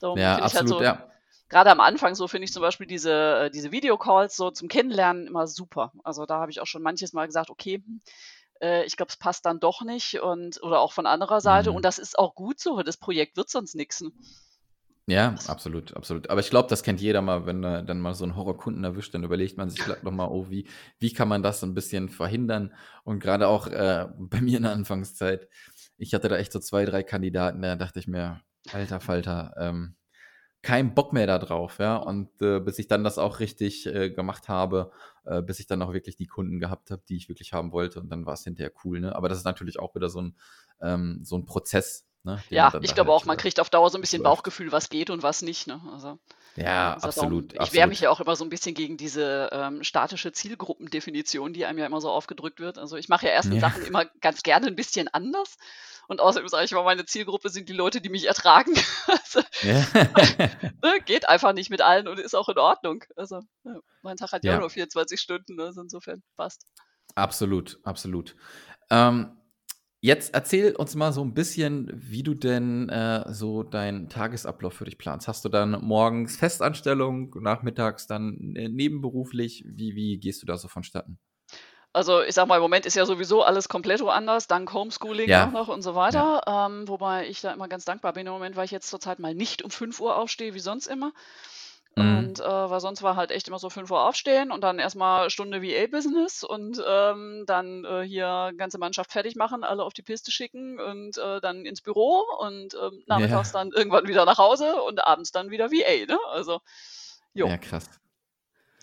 Darum 0.00 0.18
Ja, 0.18 0.34
halt 0.34 0.44
absolut, 0.44 0.68
so, 0.68 0.82
ja. 0.82 1.06
gerade 1.50 1.70
am 1.70 1.80
Anfang 1.80 2.14
so 2.14 2.26
finde 2.26 2.46
ich 2.46 2.52
zum 2.52 2.62
Beispiel 2.62 2.86
diese, 2.86 3.12
äh, 3.12 3.50
diese 3.50 3.70
Videocalls 3.70 4.34
so 4.34 4.50
zum 4.50 4.68
Kennenlernen 4.68 5.26
immer 5.26 5.46
super. 5.46 5.92
Also 6.02 6.24
da 6.24 6.40
habe 6.40 6.50
ich 6.50 6.60
auch 6.60 6.66
schon 6.66 6.82
manches 6.82 7.12
Mal 7.12 7.26
gesagt, 7.26 7.50
okay, 7.50 7.82
hm, 7.84 8.00
äh, 8.62 8.84
ich 8.84 8.96
glaube, 8.96 9.10
es 9.10 9.18
passt 9.18 9.44
dann 9.44 9.60
doch 9.60 9.82
nicht 9.82 10.20
und 10.20 10.62
oder 10.62 10.80
auch 10.80 10.92
von 10.94 11.06
anderer 11.06 11.42
Seite. 11.42 11.70
Mhm. 11.70 11.76
Und 11.76 11.84
das 11.84 11.98
ist 11.98 12.18
auch 12.18 12.34
gut 12.34 12.60
so, 12.60 12.76
weil 12.76 12.84
das 12.84 12.96
Projekt 12.96 13.36
wird 13.36 13.50
sonst 13.50 13.74
nichts. 13.74 14.02
Ja, 15.08 15.36
absolut, 15.46 15.94
absolut. 15.96 16.30
Aber 16.30 16.40
ich 16.40 16.50
glaube, 16.50 16.68
das 16.68 16.82
kennt 16.82 17.00
jeder 17.00 17.22
mal, 17.22 17.46
wenn 17.46 17.62
er 17.62 17.82
dann 17.84 18.00
mal 18.00 18.14
so 18.14 18.24
einen 18.24 18.34
Horrorkunden 18.34 18.82
erwischt, 18.82 19.14
dann 19.14 19.22
überlegt 19.22 19.56
man 19.56 19.70
sich 19.70 19.80
vielleicht 19.80 20.02
nochmal, 20.02 20.28
oh, 20.30 20.50
wie, 20.50 20.66
wie 20.98 21.12
kann 21.12 21.28
man 21.28 21.44
das 21.44 21.62
ein 21.62 21.74
bisschen 21.74 22.08
verhindern? 22.08 22.74
Und 23.04 23.20
gerade 23.20 23.46
auch 23.46 23.68
äh, 23.68 24.08
bei 24.18 24.40
mir 24.40 24.56
in 24.56 24.64
der 24.64 24.72
Anfangszeit, 24.72 25.48
ich 25.96 26.12
hatte 26.12 26.28
da 26.28 26.36
echt 26.36 26.50
so 26.50 26.58
zwei, 26.58 26.84
drei 26.84 27.04
Kandidaten, 27.04 27.62
da 27.62 27.76
dachte 27.76 28.00
ich 28.00 28.08
mir, 28.08 28.40
alter 28.72 28.98
Falter, 28.98 29.54
ähm, 29.58 29.94
kein 30.62 30.94
Bock 30.94 31.12
mehr 31.12 31.28
da 31.28 31.38
drauf, 31.38 31.78
ja. 31.78 31.96
Und 31.96 32.42
äh, 32.42 32.58
bis 32.60 32.78
ich 32.80 32.88
dann 32.88 33.04
das 33.04 33.18
auch 33.18 33.38
richtig 33.40 33.86
äh, 33.86 34.10
gemacht 34.10 34.48
habe, 34.48 34.90
äh, 35.24 35.40
bis 35.42 35.60
ich 35.60 35.68
dann 35.68 35.82
auch 35.82 35.92
wirklich 35.92 36.16
die 36.16 36.26
Kunden 36.26 36.58
gehabt 36.58 36.90
habe, 36.90 37.02
die 37.08 37.16
ich 37.16 37.28
wirklich 37.28 37.52
haben 37.52 37.70
wollte. 37.72 38.00
Und 38.00 38.08
dann 38.10 38.26
war 38.26 38.34
es 38.34 38.42
hinterher 38.44 38.72
cool, 38.84 39.00
ne? 39.00 39.14
Aber 39.14 39.28
das 39.28 39.38
ist 39.38 39.44
natürlich 39.44 39.78
auch 39.78 39.94
wieder 39.94 40.08
so 40.08 40.22
ein, 40.22 40.36
ähm, 40.80 41.20
so 41.22 41.36
ein 41.36 41.46
Prozess, 41.46 42.06
Ne, 42.26 42.42
ja, 42.50 42.72
ich 42.82 42.96
glaube 42.96 43.12
halt 43.12 43.22
auch, 43.22 43.24
man 43.24 43.36
kriegt 43.36 43.60
auf 43.60 43.70
Dauer 43.70 43.88
so 43.88 43.96
ein 43.96 44.00
bisschen 44.00 44.20
läuft. 44.20 44.38
Bauchgefühl, 44.38 44.72
was 44.72 44.88
geht 44.88 45.10
und 45.10 45.22
was 45.22 45.42
nicht. 45.42 45.68
Ne? 45.68 45.80
Also, 45.92 46.18
ja, 46.56 46.94
absolut. 46.94 47.54
Darum, 47.54 47.64
ich 47.64 47.72
wehre 47.72 47.86
mich 47.86 48.00
ja 48.00 48.10
auch 48.10 48.18
immer 48.18 48.34
so 48.34 48.44
ein 48.44 48.50
bisschen 48.50 48.74
gegen 48.74 48.96
diese 48.96 49.48
ähm, 49.52 49.84
statische 49.84 50.32
Zielgruppendefinition, 50.32 51.52
die 51.52 51.66
einem 51.66 51.78
ja 51.78 51.86
immer 51.86 52.00
so 52.00 52.10
aufgedrückt 52.10 52.58
wird. 52.58 52.78
Also 52.78 52.96
ich 52.96 53.08
mache 53.08 53.26
ja 53.26 53.32
erste 53.32 53.54
ja. 53.54 53.60
Sachen 53.60 53.86
immer 53.86 54.06
ganz 54.20 54.42
gerne 54.42 54.66
ein 54.66 54.74
bisschen 54.74 55.06
anders. 55.06 55.56
Und 56.08 56.20
außerdem 56.20 56.48
sage 56.48 56.64
ich 56.64 56.72
immer, 56.72 56.82
meine 56.82 57.04
Zielgruppe 57.04 57.48
sind 57.48 57.68
die 57.68 57.72
Leute, 57.72 58.00
die 58.00 58.08
mich 58.08 58.26
ertragen. 58.26 58.74
also, 59.06 59.42
ja. 59.62 59.86
ne, 60.82 61.00
geht 61.04 61.28
einfach 61.28 61.52
nicht 61.52 61.70
mit 61.70 61.80
allen 61.80 62.08
und 62.08 62.18
ist 62.18 62.34
auch 62.34 62.48
in 62.48 62.58
Ordnung. 62.58 63.04
Also 63.14 63.40
mein 64.02 64.16
Tag 64.16 64.32
hat 64.32 64.42
ja, 64.42 64.58
nur 64.58 64.68
24 64.68 65.20
Stunden, 65.20 65.60
also 65.60 65.80
insofern 65.80 66.24
passt. 66.36 66.66
Absolut, 67.14 67.78
absolut. 67.84 68.34
Ähm, 68.90 69.36
Jetzt 70.00 70.34
erzähl 70.34 70.76
uns 70.76 70.94
mal 70.94 71.12
so 71.12 71.22
ein 71.22 71.34
bisschen, 71.34 71.90
wie 71.94 72.22
du 72.22 72.34
denn 72.34 72.88
äh, 72.88 73.32
so 73.32 73.62
deinen 73.62 74.08
Tagesablauf 74.08 74.74
für 74.74 74.84
dich 74.84 74.98
planst. 74.98 75.26
Hast 75.26 75.44
du 75.44 75.48
dann 75.48 75.72
morgens 75.82 76.36
Festanstellung, 76.36 77.34
nachmittags 77.40 78.06
dann 78.06 78.54
äh, 78.56 78.68
nebenberuflich? 78.68 79.64
Wie, 79.66 79.94
wie 79.96 80.18
gehst 80.18 80.42
du 80.42 80.46
da 80.46 80.56
so 80.58 80.68
vonstatten? 80.68 81.18
Also 81.92 82.22
ich 82.22 82.34
sag 82.34 82.46
mal, 82.46 82.56
im 82.56 82.62
Moment 82.62 82.84
ist 82.84 82.94
ja 82.94 83.06
sowieso 83.06 83.42
alles 83.42 83.70
komplett 83.70 84.02
anders, 84.02 84.46
dank 84.48 84.70
Homeschooling 84.74 85.30
Ja. 85.30 85.46
auch 85.48 85.50
noch 85.52 85.68
und 85.68 85.80
so 85.80 85.94
weiter. 85.94 86.42
Ähm, 86.46 86.86
wobei 86.88 87.26
ich 87.26 87.40
da 87.40 87.52
immer 87.52 87.68
ganz 87.68 87.86
dankbar 87.86 88.12
bin 88.12 88.26
im 88.26 88.34
Moment, 88.34 88.54
weil 88.54 88.66
ich 88.66 88.70
jetzt 88.70 88.90
zurzeit 88.90 89.18
mal 89.18 89.34
nicht 89.34 89.62
um 89.62 89.70
5 89.70 89.98
Uhr 90.00 90.14
aufstehe, 90.16 90.52
wie 90.52 90.60
sonst 90.60 90.88
immer. 90.88 91.12
Mhm. 91.96 92.28
Und 92.28 92.40
äh, 92.40 92.44
weil 92.70 92.80
sonst 92.80 93.02
war 93.02 93.16
halt 93.16 93.30
echt 93.30 93.48
immer 93.48 93.58
so 93.58 93.70
5 93.70 93.90
Uhr 93.90 94.02
aufstehen 94.06 94.52
und 94.52 94.62
dann 94.62 94.78
erstmal 94.78 95.30
Stunde 95.30 95.62
VA-Business 95.62 96.44
und 96.44 96.82
ähm, 96.86 97.44
dann 97.46 97.84
äh, 97.84 98.02
hier 98.02 98.52
ganze 98.56 98.78
Mannschaft 98.78 99.12
fertig 99.12 99.34
machen, 99.36 99.64
alle 99.64 99.82
auf 99.82 99.94
die 99.94 100.02
Piste 100.02 100.30
schicken 100.30 100.78
und 100.78 101.16
äh, 101.18 101.40
dann 101.40 101.64
ins 101.64 101.80
Büro 101.80 102.22
und 102.40 102.74
ähm, 102.74 103.02
nachmittags 103.06 103.52
Ja. 103.52 103.60
dann 103.60 103.72
irgendwann 103.72 104.06
wieder 104.08 104.24
nach 104.26 104.38
Hause 104.38 104.82
und 104.82 105.04
abends 105.06 105.32
dann 105.32 105.50
wieder 105.50 105.70
VA, 105.70 106.06
ne? 106.06 106.18
Also, 106.30 106.60
jo, 107.34 107.48
Ja, 107.48 107.56
krass. 107.58 107.88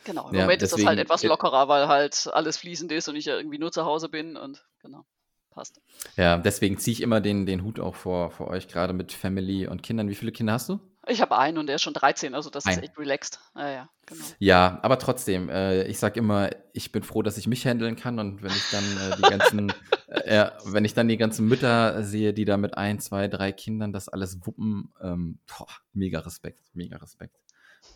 genau. 0.03 0.29
Im 0.29 0.36
Ja, 0.36 0.41
Moment 0.41 0.62
ist 0.62 0.74
das 0.74 0.86
halt 0.86 0.98
deswegen, 0.98 1.01
etwas 1.05 1.24
äh, 1.24 1.27
lockerer, 1.27 1.67
weil 1.67 1.88
halt 1.88 2.29
alles 2.34 2.58
fließend 2.58 2.91
ist 2.91 3.08
und 3.10 3.15
ich 3.15 3.25
ja 3.25 3.38
irgendwie 3.38 3.60
nur 3.60 3.72
zu 3.72 3.86
Hause 3.86 4.10
bin 4.10 4.38
und 4.38 4.65
genau, 4.82 5.05
passt. 5.51 5.82
ja, 6.17 6.38
deswegen 6.38 6.77
ziehe 6.77 6.93
ich 6.93 7.01
immer 7.01 7.22
den, 7.22 7.46
den 7.46 7.63
Hut 7.63 7.79
auch 7.79 7.96
vor, 7.96 8.32
vor 8.32 8.48
euch, 8.48 8.67
gerade 8.67 8.93
mit 8.93 9.12
Family 9.13 9.67
und 9.67 9.84
Kindern. 9.84 10.10
Wie 10.10 10.15
viele 10.15 10.32
Kinder 10.32 10.53
hast 10.53 10.70
du? 10.70 10.79
Ich 11.08 11.22
habe 11.22 11.38
einen 11.38 11.58
und 11.58 11.68
der 11.68 11.76
ist 11.76 11.82
schon 11.82 11.94
13, 11.94 12.34
also 12.34 12.50
das 12.50 12.66
ist 12.66 12.78
Ein. 12.78 12.84
echt 12.84 12.98
relaxed. 12.98 13.40
Ja, 13.56 13.70
ja, 13.70 13.90
genau. 14.06 14.24
Ja, 14.40 14.80
aber 14.84 14.98
trotzdem, 15.00 15.50
äh, 15.50 15.84
ich 15.86 16.00
sag 16.00 16.16
immer, 16.16 16.50
ich 16.72 16.92
bin 16.94 17.04
froh, 17.04 17.22
dass 17.22 17.38
ich 17.38 17.46
mich 17.48 17.66
handeln 17.68 17.96
kann 17.98 18.20
und 18.20 18.42
wenn 18.42 18.52
ich 18.52 18.72
dann 18.72 18.84
äh, 18.84 19.16
die 19.18 19.22
ganzen, 19.24 19.74
äh, 20.08 20.50
wenn 20.66 20.86
ich 20.86 20.94
dann 20.94 21.08
die 21.10 21.18
ganzen 21.18 21.46
Mütter 21.48 22.04
sehe, 22.04 22.34
die 22.34 22.46
da 22.46 22.56
mit 22.56 22.78
ein, 22.78 23.00
zwei, 23.00 23.28
drei 23.28 23.52
Kindern 23.52 23.92
das 23.92 24.08
alles 24.08 24.46
wuppen, 24.46 24.94
ähm, 25.02 25.40
boah, 25.46 25.68
mega 25.92 26.20
Respekt, 26.20 26.62
mega 26.74 26.96
Respekt. 26.98 27.36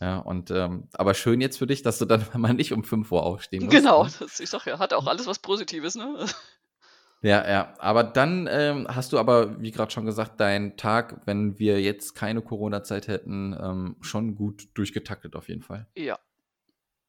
Ja, 0.02 0.18
und 0.18 0.52
ähm, 0.52 0.90
aber 0.92 1.14
schön 1.14 1.40
jetzt 1.40 1.58
für 1.58 1.66
dich, 1.66 1.82
dass 1.82 1.98
du 2.00 2.06
dann 2.06 2.26
mal 2.36 2.54
nicht 2.54 2.74
um 2.74 2.84
5 2.84 3.10
Uhr 3.10 3.24
aufstehen 3.24 3.64
musst. 3.64 3.76
Genau, 3.78 4.04
Ne? 4.04 4.12
das, 4.20 4.40
ich 4.42 4.50
sag 4.50 4.66
ja, 4.66 4.80
hat 4.80 4.94
auch 4.94 5.08
alles 5.08 5.28
was 5.28 5.40
Positives, 5.40 5.96
ne? 5.96 6.26
Ja, 7.22 7.50
ja. 7.50 7.74
Aber 7.80 8.04
dann 8.04 8.48
ähm, 8.50 8.88
hast 8.90 9.12
du 9.12 9.20
aber, 9.20 9.60
wie 9.62 9.72
gerade 9.72 9.92
schon 9.92 10.06
gesagt, 10.06 10.40
deinen 10.40 10.78
Tag, 10.78 11.22
wenn 11.26 11.58
wir 11.58 11.82
jetzt 11.82 12.14
keine 12.14 12.42
Corona-Zeit 12.42 13.08
hätten, 13.08 13.58
ähm, 13.60 13.96
schon 14.02 14.36
gut 14.36 14.68
durchgetaktet 14.76 15.36
auf 15.36 15.50
jeden 15.50 15.64
Fall. 15.64 15.88
Ja, 15.96 16.20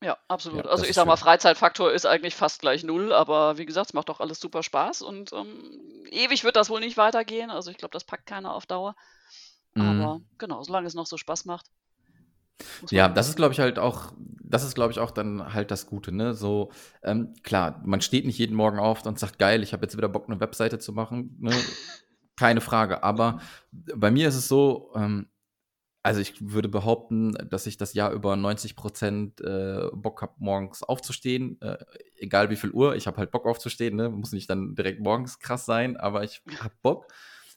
ja, 0.02 0.16
absolut. 0.28 0.64
Ja, 0.64 0.70
Also 0.70 0.84
ich 0.84 0.94
sag 0.94 1.06
mal. 1.06 1.16
Freizeitfaktor 1.16 1.90
ist 1.92 2.06
eigentlich 2.06 2.36
fast 2.36 2.60
gleich 2.60 2.84
null, 2.84 3.12
aber 3.12 3.58
wie 3.58 3.66
gesagt, 3.66 3.88
es 3.88 3.94
macht 3.94 4.08
doch 4.08 4.20
alles 4.20 4.38
super 4.38 4.62
Spaß 4.62 5.02
und 5.02 5.32
ähm, 5.32 6.06
ewig 6.10 6.44
wird 6.44 6.54
das 6.54 6.70
wohl 6.70 6.80
nicht 6.80 6.96
weitergehen. 6.96 7.50
Also 7.50 7.70
ich 7.70 7.78
glaube, 7.78 7.92
das 7.92 8.04
packt 8.04 8.26
keiner 8.26 8.54
auf 8.54 8.66
Dauer. 8.66 8.94
Mhm. 9.74 9.82
Aber 9.82 10.20
genau, 10.38 10.62
solange 10.62 10.86
es 10.86 10.94
noch 10.94 11.06
so 11.06 11.16
Spaß 11.16 11.46
macht, 11.46 11.66
Ja, 12.90 13.08
das 13.08 13.28
ist, 13.28 13.36
glaube 13.36 13.54
ich, 13.54 13.60
halt 13.60 13.78
auch, 13.78 14.12
das 14.50 14.64
ist, 14.64 14.74
glaube 14.74 14.92
ich, 14.92 14.98
auch 14.98 15.10
dann 15.10 15.52
halt 15.54 15.70
das 15.70 15.86
Gute, 15.86 16.12
ne? 16.12 16.34
So, 16.34 16.70
ähm, 17.02 17.34
klar, 17.42 17.82
man 17.84 18.00
steht 18.00 18.26
nicht 18.26 18.38
jeden 18.38 18.56
Morgen 18.56 18.78
auf 18.78 19.04
und 19.06 19.18
sagt, 19.18 19.38
geil, 19.38 19.62
ich 19.62 19.72
habe 19.72 19.84
jetzt 19.84 19.96
wieder 19.96 20.08
Bock, 20.08 20.28
eine 20.28 20.40
Webseite 20.40 20.78
zu 20.78 20.92
machen, 20.92 21.36
ne? 21.40 21.52
Keine 22.36 22.60
Frage. 22.60 23.02
Aber 23.02 23.40
bei 23.72 24.10
mir 24.10 24.28
ist 24.28 24.36
es 24.36 24.48
so, 24.48 24.92
ähm, 24.94 25.26
also 26.02 26.20
ich 26.20 26.52
würde 26.52 26.68
behaupten, 26.68 27.32
dass 27.50 27.66
ich 27.66 27.76
das 27.76 27.94
Jahr 27.94 28.12
über 28.12 28.36
90 28.36 28.76
Prozent 28.76 29.40
äh, 29.40 29.88
Bock 29.92 30.22
habe, 30.22 30.34
morgens 30.38 30.82
aufzustehen, 30.82 31.60
äh, 31.60 31.76
egal 32.16 32.50
wie 32.50 32.56
viel 32.56 32.70
Uhr. 32.70 32.96
Ich 32.96 33.06
habe 33.06 33.18
halt 33.18 33.30
Bock 33.30 33.46
aufzustehen, 33.46 33.96
ne? 33.96 34.08
Muss 34.08 34.32
nicht 34.32 34.48
dann 34.48 34.74
direkt 34.74 35.00
morgens 35.00 35.38
krass 35.38 35.66
sein, 35.66 35.96
aber 35.96 36.22
ich 36.24 36.42
habe 36.60 36.74
Bock, 36.82 37.08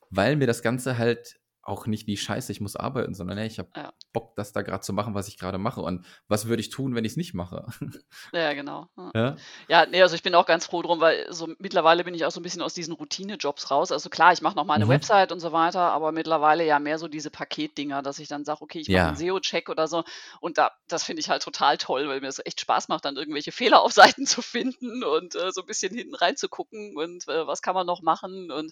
weil 0.10 0.36
mir 0.36 0.48
das 0.48 0.62
Ganze 0.62 0.98
halt 0.98 1.41
auch 1.72 1.88
nicht 1.88 2.08
wie 2.08 2.18
scheiße, 2.18 2.52
ich 2.52 2.62
muss 2.62 2.76
arbeiten, 2.76 3.14
sondern 3.16 3.38
hey, 3.40 3.48
ich 3.48 3.60
habe 3.60 3.72
Ja. 3.76 3.92
Bock, 4.14 4.36
das 4.36 4.54
da 4.54 4.62
gerade 4.62 4.82
zu 4.82 4.94
machen, 4.94 5.14
was 5.16 5.28
ich 5.30 5.38
gerade 5.40 5.58
mache. 5.58 5.82
Und 5.82 6.06
was 6.28 6.48
würde 6.48 6.62
ich 6.62 6.70
tun, 6.70 6.96
wenn 6.96 7.06
ich 7.06 7.14
es 7.14 7.18
nicht 7.18 7.34
mache? 7.34 7.68
Ja, 8.34 8.54
genau. 8.54 8.88
Ja. 8.98 9.12
ja? 9.16 9.46
Ja, 9.68 9.86
ne, 9.86 10.02
also 10.02 10.16
ich 10.16 10.24
bin 10.24 10.36
auch 10.36 10.46
ganz 10.46 10.66
froh 10.66 10.82
drum, 10.82 11.02
weil 11.02 11.28
so 11.34 11.50
mittlerweile 11.60 12.06
bin 12.06 12.14
ich 12.14 12.24
auch 12.24 12.32
so 12.32 12.40
ein 12.40 12.44
bisschen 12.44 12.62
aus 12.62 12.74
diesen 12.74 12.94
Routine-Jobs 12.94 13.70
raus. 13.72 13.92
Also 13.92 14.10
klar, 14.10 14.32
ich 14.32 14.42
mache 14.42 14.56
noch 14.56 14.64
mal 14.64 14.78
'ne 14.80 14.88
Mhm. 14.88 14.88
Website 14.88 15.34
und 15.34 15.42
so 15.42 15.52
weiter, 15.52 15.82
aber 15.92 16.14
mittlerweile 16.14 16.66
ja 16.66 16.80
mehr 16.80 16.98
so 16.98 17.10
diese 17.10 17.30
Paketdinger, 17.30 18.02
dass 18.02 18.20
ich 18.20 18.30
dann 18.30 18.46
sage: 18.46 18.62
„Okay, 18.62 18.80
ich 18.80 18.90
mache 18.90 19.04
Ja. 19.04 19.18
SEO-Check 19.18 19.68
oder 19.68 19.90
so.“ 19.90 20.06
Und 20.40 20.58
da 20.58 20.72
das 20.88 21.04
finde 21.04 21.20
ich 21.20 21.30
halt 21.30 21.44
total 21.44 21.78
toll, 21.78 22.08
weil 22.08 22.22
mir 22.22 22.28
das 22.28 22.40
echt 22.46 22.62
Spaß 22.62 22.88
macht, 22.88 23.04
dann 23.04 23.18
irgendwelche 23.18 23.52
Fehler 23.52 23.82
auf 23.82 23.92
Seiten 24.22 24.26
zu 24.26 24.42
finden 24.42 25.04
und, 25.04 25.36
äh, 25.36 25.52
so 25.52 25.60
'n 25.62 25.68
bisschen 25.68 25.94
hinten 25.94 26.16
reinzugucken 26.16 26.96
und, 26.96 27.28
äh, 27.28 27.46
was 27.48 27.62
kann 27.62 27.76
man 27.76 27.86
noch 27.86 28.02
machen? 28.02 28.50
Und 28.50 28.72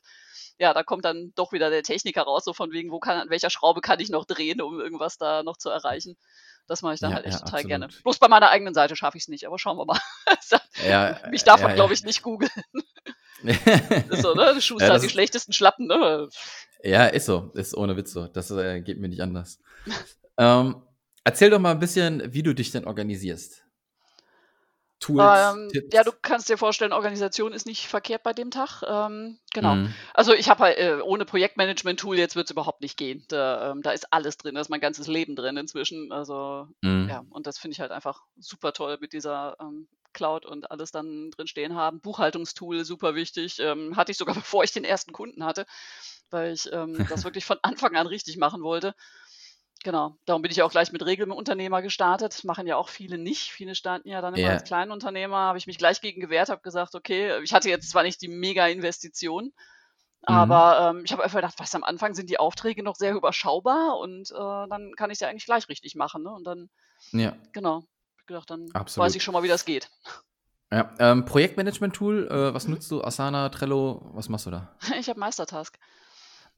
ja, 0.58 0.74
da 0.74 0.84
kommt 0.84 1.06
dann 1.06 1.34
doch 1.36 1.52
wieder 1.52 1.70
der 1.70 1.84
Techniker 1.84 2.24
raus, 2.24 2.46
so 2.46 2.54
von 2.54 2.72
wegen, 2.72 2.89
wo 2.92 3.00
kann 3.00 3.18
an 3.20 3.30
welcher 3.30 3.50
Schraube 3.50 3.82
kann 3.82 4.00
ich 4.00 4.10
noch 4.10 4.26
drehen, 4.26 4.62
um 4.62 4.80
irgendwas 4.80 5.18
da 5.18 5.44
noch 5.44 5.58
zu 5.58 5.70
erreichen. 5.70 6.18
Das 6.68 6.82
mache 6.84 6.94
ich 6.94 7.00
dann 7.00 7.10
Ja, 7.12 7.16
halt 7.16 7.26
echt 7.26 7.40
ja, 7.40 7.46
total 7.46 7.64
gerne. 7.64 7.86
absolut. 7.86 8.04
Bloß 8.04 8.20
bei 8.20 8.28
meiner 8.28 8.50
eigenen 8.52 8.74
Seite 8.76 8.96
schaffe 8.96 9.18
ich's 9.18 9.28
nicht, 9.28 9.46
aber 9.48 9.58
schauen 9.58 9.78
wir 9.78 9.86
mal. 9.86 10.00
Ja, 10.88 11.20
Mich 11.30 11.44
darf 11.44 11.60
ja, 11.60 11.68
man, 11.68 11.76
glaube 11.76 11.94
ich, 11.94 12.04
nicht 12.04 12.22
googeln. 12.22 12.52
So, 14.12 14.34
ne? 14.34 14.62
Schuster 14.62 14.88
Ja, 14.88 14.94
hat 14.96 15.02
die 15.02 15.06
ist 15.06 15.12
schlechtesten 15.14 15.54
Schlappen, 15.54 15.88
ne? 15.88 16.28
ja, 16.84 17.06
ist 17.08 17.26
so. 17.26 17.52
Ist 17.54 17.76
ohne 17.76 17.96
Witz 17.98 18.12
so. 18.12 18.28
Das, 18.28 18.52
äh, 18.52 18.82
geht 18.82 19.00
mir 19.00 19.08
nicht 19.08 19.22
anders. 19.22 19.60
Ähm, 20.38 20.82
erzähl 21.24 21.50
doch 21.50 21.60
mal 21.60 21.72
ein 21.72 21.80
bisschen, 21.80 22.34
wie 22.34 22.44
du 22.44 22.54
dich 22.54 22.72
denn 22.72 22.86
organisierst. 22.86 23.66
Tools, 25.00 25.60
Ähm, 25.60 25.90
ja, 25.92 26.04
du 26.04 26.12
Tipps? 26.12 26.20
kannst 26.22 26.50
dir 26.50 26.58
vorstellen, 26.58 26.94
Organisation 26.94 27.52
ist 27.54 27.66
nicht 27.66 27.88
verkehrt 27.88 28.24
bei 28.24 28.34
dem 28.34 28.52
Tag. 28.52 28.84
Ähm, 28.88 29.40
genau. 29.54 29.80
Mhm. 29.80 29.96
Also 30.14 30.34
ich 30.34 30.50
habe 30.50 30.64
halt, 30.64 30.78
äh, 30.78 31.02
ohne 31.02 31.26
Projektmanagement-Tool 31.26 32.18
jetzt 32.18 32.36
wird's 32.36 32.52
überhaupt 32.52 32.82
nicht 32.82 32.98
gehen. 32.98 33.26
Da, 33.28 33.72
ähm, 33.72 33.82
da 33.82 33.92
ist 33.92 34.14
alles 34.14 34.38
drin, 34.38 34.56
da 34.56 34.62
ist 34.62 34.70
mein 34.70 34.80
ganzes 34.82 35.08
Leben 35.08 35.36
drin 35.36 35.58
inzwischen. 35.58 36.12
Also 36.12 36.68
Mhm. 36.84 37.10
ja, 37.10 37.24
und 37.30 37.48
das 37.48 37.58
finde 37.58 37.74
ich 37.74 37.80
halt 37.82 37.92
einfach 37.92 38.24
super 38.38 38.72
toll 38.74 38.98
mit 39.02 39.14
dieser 39.14 39.58
ähm, 39.60 39.88
Cloud 40.14 40.46
und 40.46 40.72
alles 40.72 40.92
dann 40.92 41.32
drin 41.32 41.48
stehen 41.48 41.76
haben. 41.76 42.02
Buchhaltungstool, 42.02 42.86
super 42.86 43.16
wichtig. 43.16 43.60
Ähm, 43.60 43.96
hatte 43.98 44.12
ich 44.12 44.18
sogar 44.18 44.36
bevor 44.36 44.64
ich 44.64 44.72
den 44.72 44.84
ersten 44.86 45.12
Kunden 45.12 45.44
hatte, 45.44 45.66
weil 46.30 46.54
ich 46.54 46.72
ähm, 46.72 47.08
das 47.08 47.24
wirklich 47.26 47.46
von 47.46 47.58
Anfang 47.64 47.96
an 47.96 48.08
richtig 48.08 48.38
machen 48.38 48.62
wollte. 48.64 48.94
Genau, 49.84 50.18
darum 50.26 50.42
bin 50.42 50.52
ich 50.52 50.62
auch 50.62 50.72
gleich 50.72 50.92
mit 50.92 51.06
Regelunternehmer 51.06 51.82
gestartet. 51.82 52.44
Machen 52.44 52.68
ja 52.68 52.76
auch 52.76 52.90
viele 52.90 53.18
nicht. 53.18 53.52
Viele 53.52 53.76
starten 53.76 54.10
ja 54.10 54.20
dann 54.22 54.36
immer 54.36 54.50
als 54.50 54.62
Ja. 54.64 54.66
Kleinunternehmer. 54.68 55.38
Habe 55.38 55.58
ich 55.58 55.68
mich 55.68 55.78
gleich 55.78 56.02
gegen 56.02 56.20
gewehrt, 56.20 56.50
habe 56.50 56.62
gesagt, 56.62 56.96
okay, 56.96 57.42
ich 57.44 57.54
hatte 57.54 57.70
jetzt 57.70 57.90
zwar 57.90 58.04
nicht 58.04 58.22
die 58.22 58.28
Mega-Investition, 58.28 59.46
Mhm. 59.46 59.54
aber 60.36 60.90
ähm, 60.90 61.04
ich 61.06 61.14
habe 61.14 61.24
einfach 61.24 61.38
gedacht, 61.38 61.56
was 61.60 61.74
am 61.76 61.86
Anfang 61.86 62.14
sind 62.14 62.30
die 62.30 62.40
Aufträge 62.40 62.84
noch 62.84 62.96
sehr 62.98 63.14
überschaubar 63.14 63.98
und 64.00 64.30
äh, 64.32 64.68
dann 64.70 64.92
kann 64.98 65.12
ich 65.12 65.20
ja 65.22 65.30
eigentlich 65.30 65.46
gleich 65.46 65.70
richtig 65.70 65.96
machen. 65.96 66.24
Ne? 66.24 66.30
Und 66.34 66.44
dann, 66.44 66.70
Ja, 67.14 67.38
genau, 67.54 67.84
gedacht, 68.28 68.50
dann 68.50 68.64
weiß 68.64 68.70
ich 68.74 68.76
absolut. 68.76 69.22
schon 69.22 69.34
mal, 69.34 69.44
wie 69.44 69.48
das 69.48 69.64
geht. 69.64 69.90
Ja, 70.72 70.94
ähm, 71.00 71.24
Projektmanagement-Tool, 71.24 72.28
äh, 72.30 72.54
was 72.54 72.68
nutzt 72.68 72.92
du? 72.92 73.02
Asana, 73.02 73.48
Trello, 73.48 74.02
was 74.14 74.28
machst 74.28 74.46
du 74.46 74.52
da? 74.52 74.76
Ich 75.00 75.08
habe 75.10 75.20
Meistertask. 75.22 75.80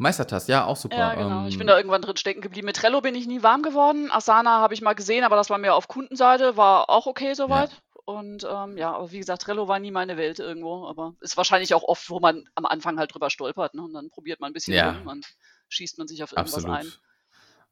Meistertask, 0.01 0.49
ja, 0.49 0.65
auch 0.65 0.77
super. 0.77 0.97
Ja, 0.97 1.13
genau. 1.13 1.47
Ich 1.47 1.57
bin 1.59 1.61
Ähm, 1.61 1.67
da 1.67 1.77
irgendwann 1.77 2.01
drin 2.01 2.17
stecken 2.17 2.41
geblieben. 2.41 2.65
Mit 2.65 2.75
Trello 2.77 3.01
bin 3.01 3.13
ich 3.13 3.27
nie 3.27 3.43
warm 3.43 3.61
geworden. 3.61 4.09
Asana 4.11 4.59
habe 4.59 4.73
ich 4.73 4.81
mal 4.81 4.93
gesehen, 4.93 5.23
aber 5.23 5.35
das 5.35 5.51
war 5.51 5.59
mehr 5.59 5.75
auf 5.75 5.87
Kundenseite, 5.87 6.57
war 6.57 6.89
auch 6.89 7.05
okay 7.05 7.35
ja, 7.35 7.35
soweit. 7.35 7.69
Und 8.05 8.43
ähm, 8.49 8.77
ja, 8.77 8.95
aber 8.95 9.11
wie 9.11 9.19
gesagt, 9.19 9.43
Trello 9.43 9.67
war 9.67 9.77
nie 9.79 9.91
meine 9.91 10.17
Welt 10.17 10.39
irgendwo. 10.39 10.87
Aber 10.87 11.13
ist 11.21 11.37
wahrscheinlich 11.37 11.75
auch 11.75 11.83
oft, 11.83 12.09
wo 12.09 12.19
man 12.19 12.45
am 12.55 12.65
Anfang 12.65 12.97
halt 12.97 13.13
drüber 13.13 13.29
stolpert. 13.29 13.75
Ne? 13.75 13.83
Und 13.83 13.93
dann 13.93 14.09
probiert 14.09 14.39
man 14.39 14.49
ein 14.49 14.53
bisschen 14.53 14.73
ja, 14.73 14.89
rum 14.89 15.05
und 15.05 15.27
schießt 15.69 15.99
man 15.99 16.07
sich 16.07 16.23
auf 16.23 16.33
irgendwas 16.33 16.65
ein. 16.65 16.71
absolut. 16.71 16.99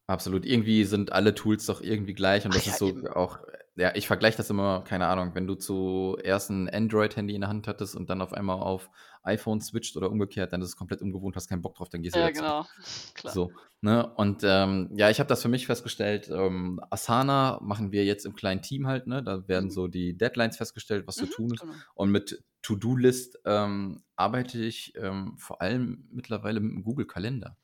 Absolut. 0.07 0.45
Irgendwie 0.45 0.83
sind 0.85 1.11
alle 1.11 1.33
Tools 1.35 1.65
doch 1.65 1.81
irgendwie 1.81 2.13
gleich 2.13 2.45
und 2.45 2.51
Ach 2.51 2.55
das 2.55 2.65
ja, 2.65 2.71
ist 2.73 2.77
so 2.77 2.89
eben. 2.89 3.07
auch, 3.07 3.39
ja, 3.79 3.95
ich 3.95 4.07
vergleiche 4.07 4.37
das 4.37 4.49
immer, 4.49 4.83
keine 4.83 5.07
Ahnung, 5.07 5.33
wenn 5.35 5.47
du 5.47 5.55
zuerst 5.55 6.49
ein 6.49 6.69
Android-Handy 6.69 7.33
in 7.35 7.41
der 7.41 7.49
Hand 7.49 7.67
hattest 7.67 7.95
und 7.95 8.09
dann 8.09 8.21
auf 8.21 8.33
einmal 8.33 8.57
auf 8.59 8.89
iPhone 9.23 9.61
switcht 9.61 9.95
oder 9.97 10.11
umgekehrt, 10.11 10.53
dann 10.53 10.61
ist 10.61 10.69
es 10.69 10.75
komplett 10.75 11.01
ungewohnt, 11.01 11.35
hast 11.35 11.47
keinen 11.49 11.61
Bock 11.61 11.75
drauf, 11.75 11.89
dann 11.89 12.01
gehst 12.01 12.15
du 12.15 12.19
Ja, 12.19 12.29
zurück. 12.29 12.33
genau. 12.33 12.65
Klar. 13.15 13.33
So, 13.33 13.53
ne? 13.81 14.13
Und 14.15 14.41
ähm, 14.43 14.89
ja, 14.95 15.09
ich 15.09 15.19
habe 15.19 15.27
das 15.27 15.41
für 15.41 15.49
mich 15.49 15.65
festgestellt. 15.67 16.29
Ähm, 16.29 16.81
Asana 16.89 17.59
machen 17.61 17.91
wir 17.91 18.05
jetzt 18.05 18.25
im 18.25 18.35
kleinen 18.35 18.61
Team 18.61 18.87
halt, 18.87 19.07
ne? 19.07 19.23
Da 19.23 19.47
werden 19.47 19.67
Mhm. 19.67 19.73
so 19.73 19.87
die 19.87 20.17
Deadlines 20.17 20.57
festgestellt, 20.57 21.07
was 21.07 21.17
zu 21.17 21.25
Mhm, 21.25 21.31
tun 21.35 21.53
ist. 21.53 21.61
genau. 21.61 21.75
Und 21.95 22.11
mit 22.11 22.43
To-Do-List 22.61 23.39
ähm, 23.45 24.03
arbeite 24.15 24.59
ich 24.63 24.93
ähm, 24.97 25.37
vor 25.37 25.61
allem 25.61 26.07
mittlerweile 26.11 26.59
mit 26.59 26.71
dem 26.73 26.83
Google-Kalender. 26.83 27.57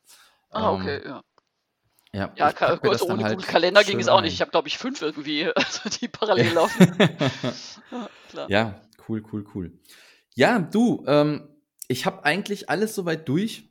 Ah, 0.54 0.72
okay, 0.72 1.00
Ähm, 1.00 1.06
ja. 1.06 1.22
Ja, 2.16 2.32
Ja, 2.38 2.54
dann 2.54 2.80
ohne 2.80 3.24
halt 3.24 3.36
Google-Kalender 3.36 3.84
ging 3.84 3.94
schön 3.94 4.00
es 4.00 4.08
auch 4.08 4.22
nicht. 4.22 4.34
Ich 4.34 4.42
habe, 4.42 4.52
glaube 4.52 4.70
ich, 4.70 4.78
fünf 4.78 5.02
irgendwie, 5.02 5.46
also 5.56 5.90
die 5.90 6.08
parallel 6.08 6.54
laufen. 6.54 6.98
Ja. 8.34 8.48
Ja, 8.48 8.82
cool, 9.08 9.22
cool, 9.32 9.46
cool. 9.54 9.80
Ja, 10.34 10.60
du, 10.60 11.04
ähm, 11.08 11.50
ich 11.88 12.06
habe 12.06 12.24
eigentlich 12.24 12.70
alles 12.70 12.96
soweit 12.96 13.28
durch, 13.28 13.70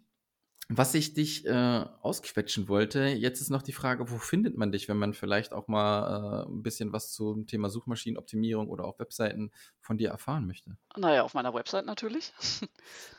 was 0.69 0.95
ich 0.95 1.15
dich 1.15 1.47
äh, 1.47 1.85
ausquetschen 2.03 2.69
wollte. 2.69 3.07
Jetzt 3.07 3.41
ist 3.41 3.49
noch 3.51 3.63
die 3.63 3.73
Frage, 3.73 4.11
wo 4.11 4.19
findet 4.19 4.57
man 4.59 4.73
dich, 4.73 4.89
wenn 4.89 4.99
man 4.99 5.15
vielleicht 5.15 5.53
auch 5.53 5.67
mal 5.67 6.45
äh, 6.45 6.51
ein 6.51 6.63
bisschen 6.63 6.93
was 6.93 7.13
zum 7.13 7.47
Thema 7.47 7.71
Suchmaschinenoptimierung 7.71 8.69
oder 8.69 8.85
auch 8.85 8.99
Webseiten 8.99 9.53
von 9.81 9.97
dir 9.97 10.11
erfahren 10.11 10.47
möchte? 10.47 10.77
Naja, 10.97 11.23
auf 11.23 11.33
meiner 11.33 11.55
Website 11.55 11.87
natürlich. 11.87 12.33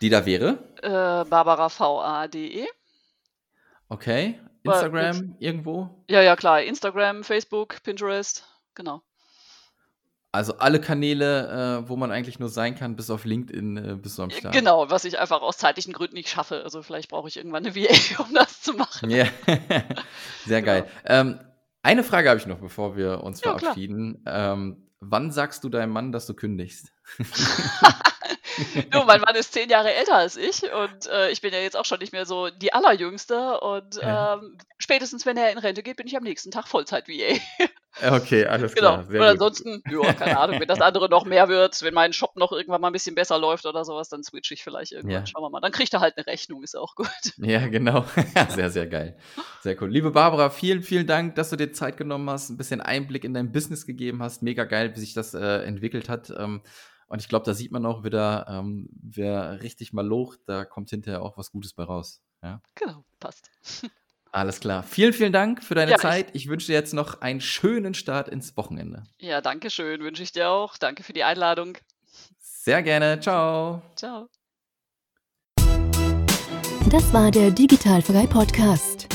Die 0.02 0.10
da 0.10 0.26
wäre? 0.26 0.74
Äh, 0.82 1.28
BarbaraVA.de. 1.30 2.68
Okay. 3.90 4.40
Mit, 4.66 4.74
Instagram 4.74 5.36
irgendwo? 5.40 6.04
ja, 6.10 6.22
ja, 6.22 6.36
klar. 6.36 6.62
Instagram, 6.62 7.24
Facebook, 7.24 7.82
Pinterest. 7.84 8.46
Genau. 8.74 9.02
Also 10.32 10.58
alle 10.58 10.82
Kanäle, 10.82 11.84
äh, 11.86 11.90
wo 11.90 11.96
man 11.96 12.12
eigentlich 12.12 12.40
nur 12.40 12.50
sein 12.50 12.76
kann, 12.76 12.98
bis 12.98 13.10
auf 13.10 13.24
LinkedIn, 13.24 13.78
äh, 13.78 13.96
bist 13.96 14.18
du 14.18 14.24
am 14.24 14.30
Äh, 14.30 14.34
Start. 14.34 14.54
Genau, 14.54 14.90
was 14.90 15.06
ich 15.06 15.18
einfach 15.18 15.42
aus 15.42 15.58
zeitlichen 15.58 15.94
Gründen 15.94 16.16
nicht 16.16 16.28
schaffe. 16.28 16.62
Also 16.64 16.82
vielleicht 16.82 17.10
brauche 17.10 17.30
ich 17.30 17.38
irgendwann 17.38 17.66
eine 17.66 17.74
VA, 17.76 18.22
um 18.22 18.34
das 18.34 18.62
zu 18.62 18.74
machen. 18.74 19.10
Ja, 19.10 19.28
sehr 20.46 20.62
Genau. 20.62 20.66
geil. 20.66 20.90
Ähm, 21.06 21.40
eine 21.84 22.04
Frage 22.04 22.30
habe 22.30 22.40
ich 22.40 22.48
noch, 22.48 22.60
bevor 22.60 22.98
wir 22.98 23.24
uns 23.24 23.42
Ja, 23.44 23.58
verabschieden. 23.58 24.24
Ähm, 24.26 24.90
wann 25.00 25.32
sagst 25.32 25.64
du 25.64 25.70
deinem 25.70 25.92
Mann, 25.94 26.12
dass 26.12 26.26
du 26.26 26.34
kündigst? 26.34 26.92
Du, 28.92 29.04
mein 29.04 29.22
Mann 29.22 29.36
ist 29.36 29.54
zehn 29.54 29.70
Jahre 29.70 29.94
älter 29.94 30.16
als 30.16 30.36
ich 30.38 30.64
und 30.72 31.08
äh, 31.08 31.30
ich 31.32 31.42
bin 31.42 31.54
ja 31.54 31.60
jetzt 31.60 31.76
auch 31.78 31.86
schon 31.86 32.00
nicht 32.00 32.14
mehr 32.14 32.26
so 32.26 32.50
die 32.50 32.74
Allerjüngste. 32.74 33.60
Und 33.60 33.96
Ja. 33.96 34.36
ähm, 34.36 34.58
spätestens, 34.78 35.26
wenn 35.26 35.38
er 35.38 35.52
in 35.52 35.58
Rente 35.58 35.84
geht, 35.84 35.98
bin 35.98 36.08
ich 36.08 36.16
am 36.18 36.24
nächsten 36.24 36.52
Tag 36.52 36.68
Vollzeit-VA. 36.68 37.40
Okay, 38.12 38.46
alles 38.46 38.76
Genau. 38.76 38.90
klar, 38.90 39.00
Und 39.00 39.08
sehr 39.12 39.20
gut. 39.22 39.30
ansonsten, 39.30 39.84
ja, 39.90 40.12
keine 40.14 40.38
Ahnung, 40.38 40.60
wenn 40.60 40.68
das 40.68 40.82
andere 40.82 41.08
noch 41.10 41.24
mehr 41.24 41.48
wird, 41.48 41.82
wenn 41.82 41.94
mein 41.94 42.12
Shop 42.12 42.36
noch 42.36 42.52
irgendwann 42.52 42.82
mal 42.82 42.88
ein 42.88 42.94
bisschen 42.94 43.16
besser 43.16 43.40
läuft 43.40 43.66
oder 43.66 43.86
sowas, 43.86 44.10
dann 44.10 44.22
switche 44.22 44.54
ich 44.54 44.64
vielleicht 44.64 44.92
irgendwann. 44.92 45.22
Ja, 45.22 45.26
Schauen 45.26 45.44
wir 45.44 45.50
mal. 45.50 45.62
Dann 45.62 45.72
kriegt 45.72 45.94
er 45.94 46.02
halt 46.02 46.18
eine 46.18 46.28
Rechnung, 46.28 46.62
ist 46.62 46.76
auch 46.76 46.96
gut. 46.96 47.08
ja, 47.38 47.66
genau. 47.68 48.04
Sehr, 48.50 48.70
sehr 48.70 48.88
geil. 48.88 49.18
Sehr 49.62 49.82
cool. 49.82 49.90
Liebe 49.90 50.12
Barbara, 50.12 50.50
vielen, 50.50 50.84
vielen 50.84 51.08
Dank, 51.08 51.36
dass 51.36 51.50
du 51.52 51.56
dir 51.56 51.72
Zeit 51.72 51.96
genommen 51.96 52.30
hast, 52.30 52.50
ein 52.50 52.58
bisschen 52.58 52.82
Einblick 52.82 53.24
in 53.24 53.34
dein 53.34 53.54
Business 53.54 53.86
gegeben 53.86 54.22
hast. 54.22 54.42
Mega 54.44 54.66
geil, 54.66 54.94
wie 54.96 55.00
sich 55.00 55.14
das 55.14 55.34
äh, 55.34 55.64
entwickelt 55.64 56.10
hat. 56.10 56.30
Ähm, 56.38 56.62
und 57.08 57.22
ich 57.22 57.28
glaube, 57.28 57.46
da 57.46 57.54
sieht 57.54 57.72
man 57.72 57.86
auch 57.86 58.04
wieder, 58.04 58.46
ähm, 58.50 58.90
wer 59.02 59.62
richtig 59.62 59.94
mal 59.94 60.06
locht, 60.06 60.40
da 60.46 60.66
kommt 60.66 60.90
hinterher 60.90 61.22
auch 61.22 61.38
was 61.38 61.52
Gutes 61.52 61.74
bei 61.74 61.84
raus. 61.84 62.22
Ja. 62.44 62.62
Genau, 62.76 63.06
passt. 63.20 63.50
Alles 64.32 64.60
klar. 64.60 64.84
Vielen, 64.84 65.14
vielen 65.14 65.32
Dank 65.32 65.64
für 65.64 65.76
deine 65.76 65.92
Ja, 65.92 65.98
ich, 65.98 66.02
Zeit. 66.02 66.28
Ich 66.34 66.50
wünsche 66.50 66.68
dir 66.68 66.74
jetzt 66.74 66.94
noch 66.94 67.22
einen 67.22 67.40
schönen 67.40 67.94
Start 67.94 68.28
ins 68.28 68.58
Wochenende. 68.58 69.04
ja, 69.20 69.40
danke 69.40 69.70
schön, 69.70 70.02
wünsche 70.02 70.24
ich 70.24 70.34
dir 70.34 70.50
auch. 70.50 70.78
Danke 70.78 71.04
für 71.04 71.14
die 71.14 71.24
Einladung. 71.24 71.78
Sehr 72.38 72.84
gerne. 72.84 73.20
Ciao. 73.22 73.82
Ciao. 73.96 74.28
Das 76.90 77.14
war 77.14 77.32
der 77.32 77.52
Digitalfrei 77.52 78.28
Podcast. 78.28 79.15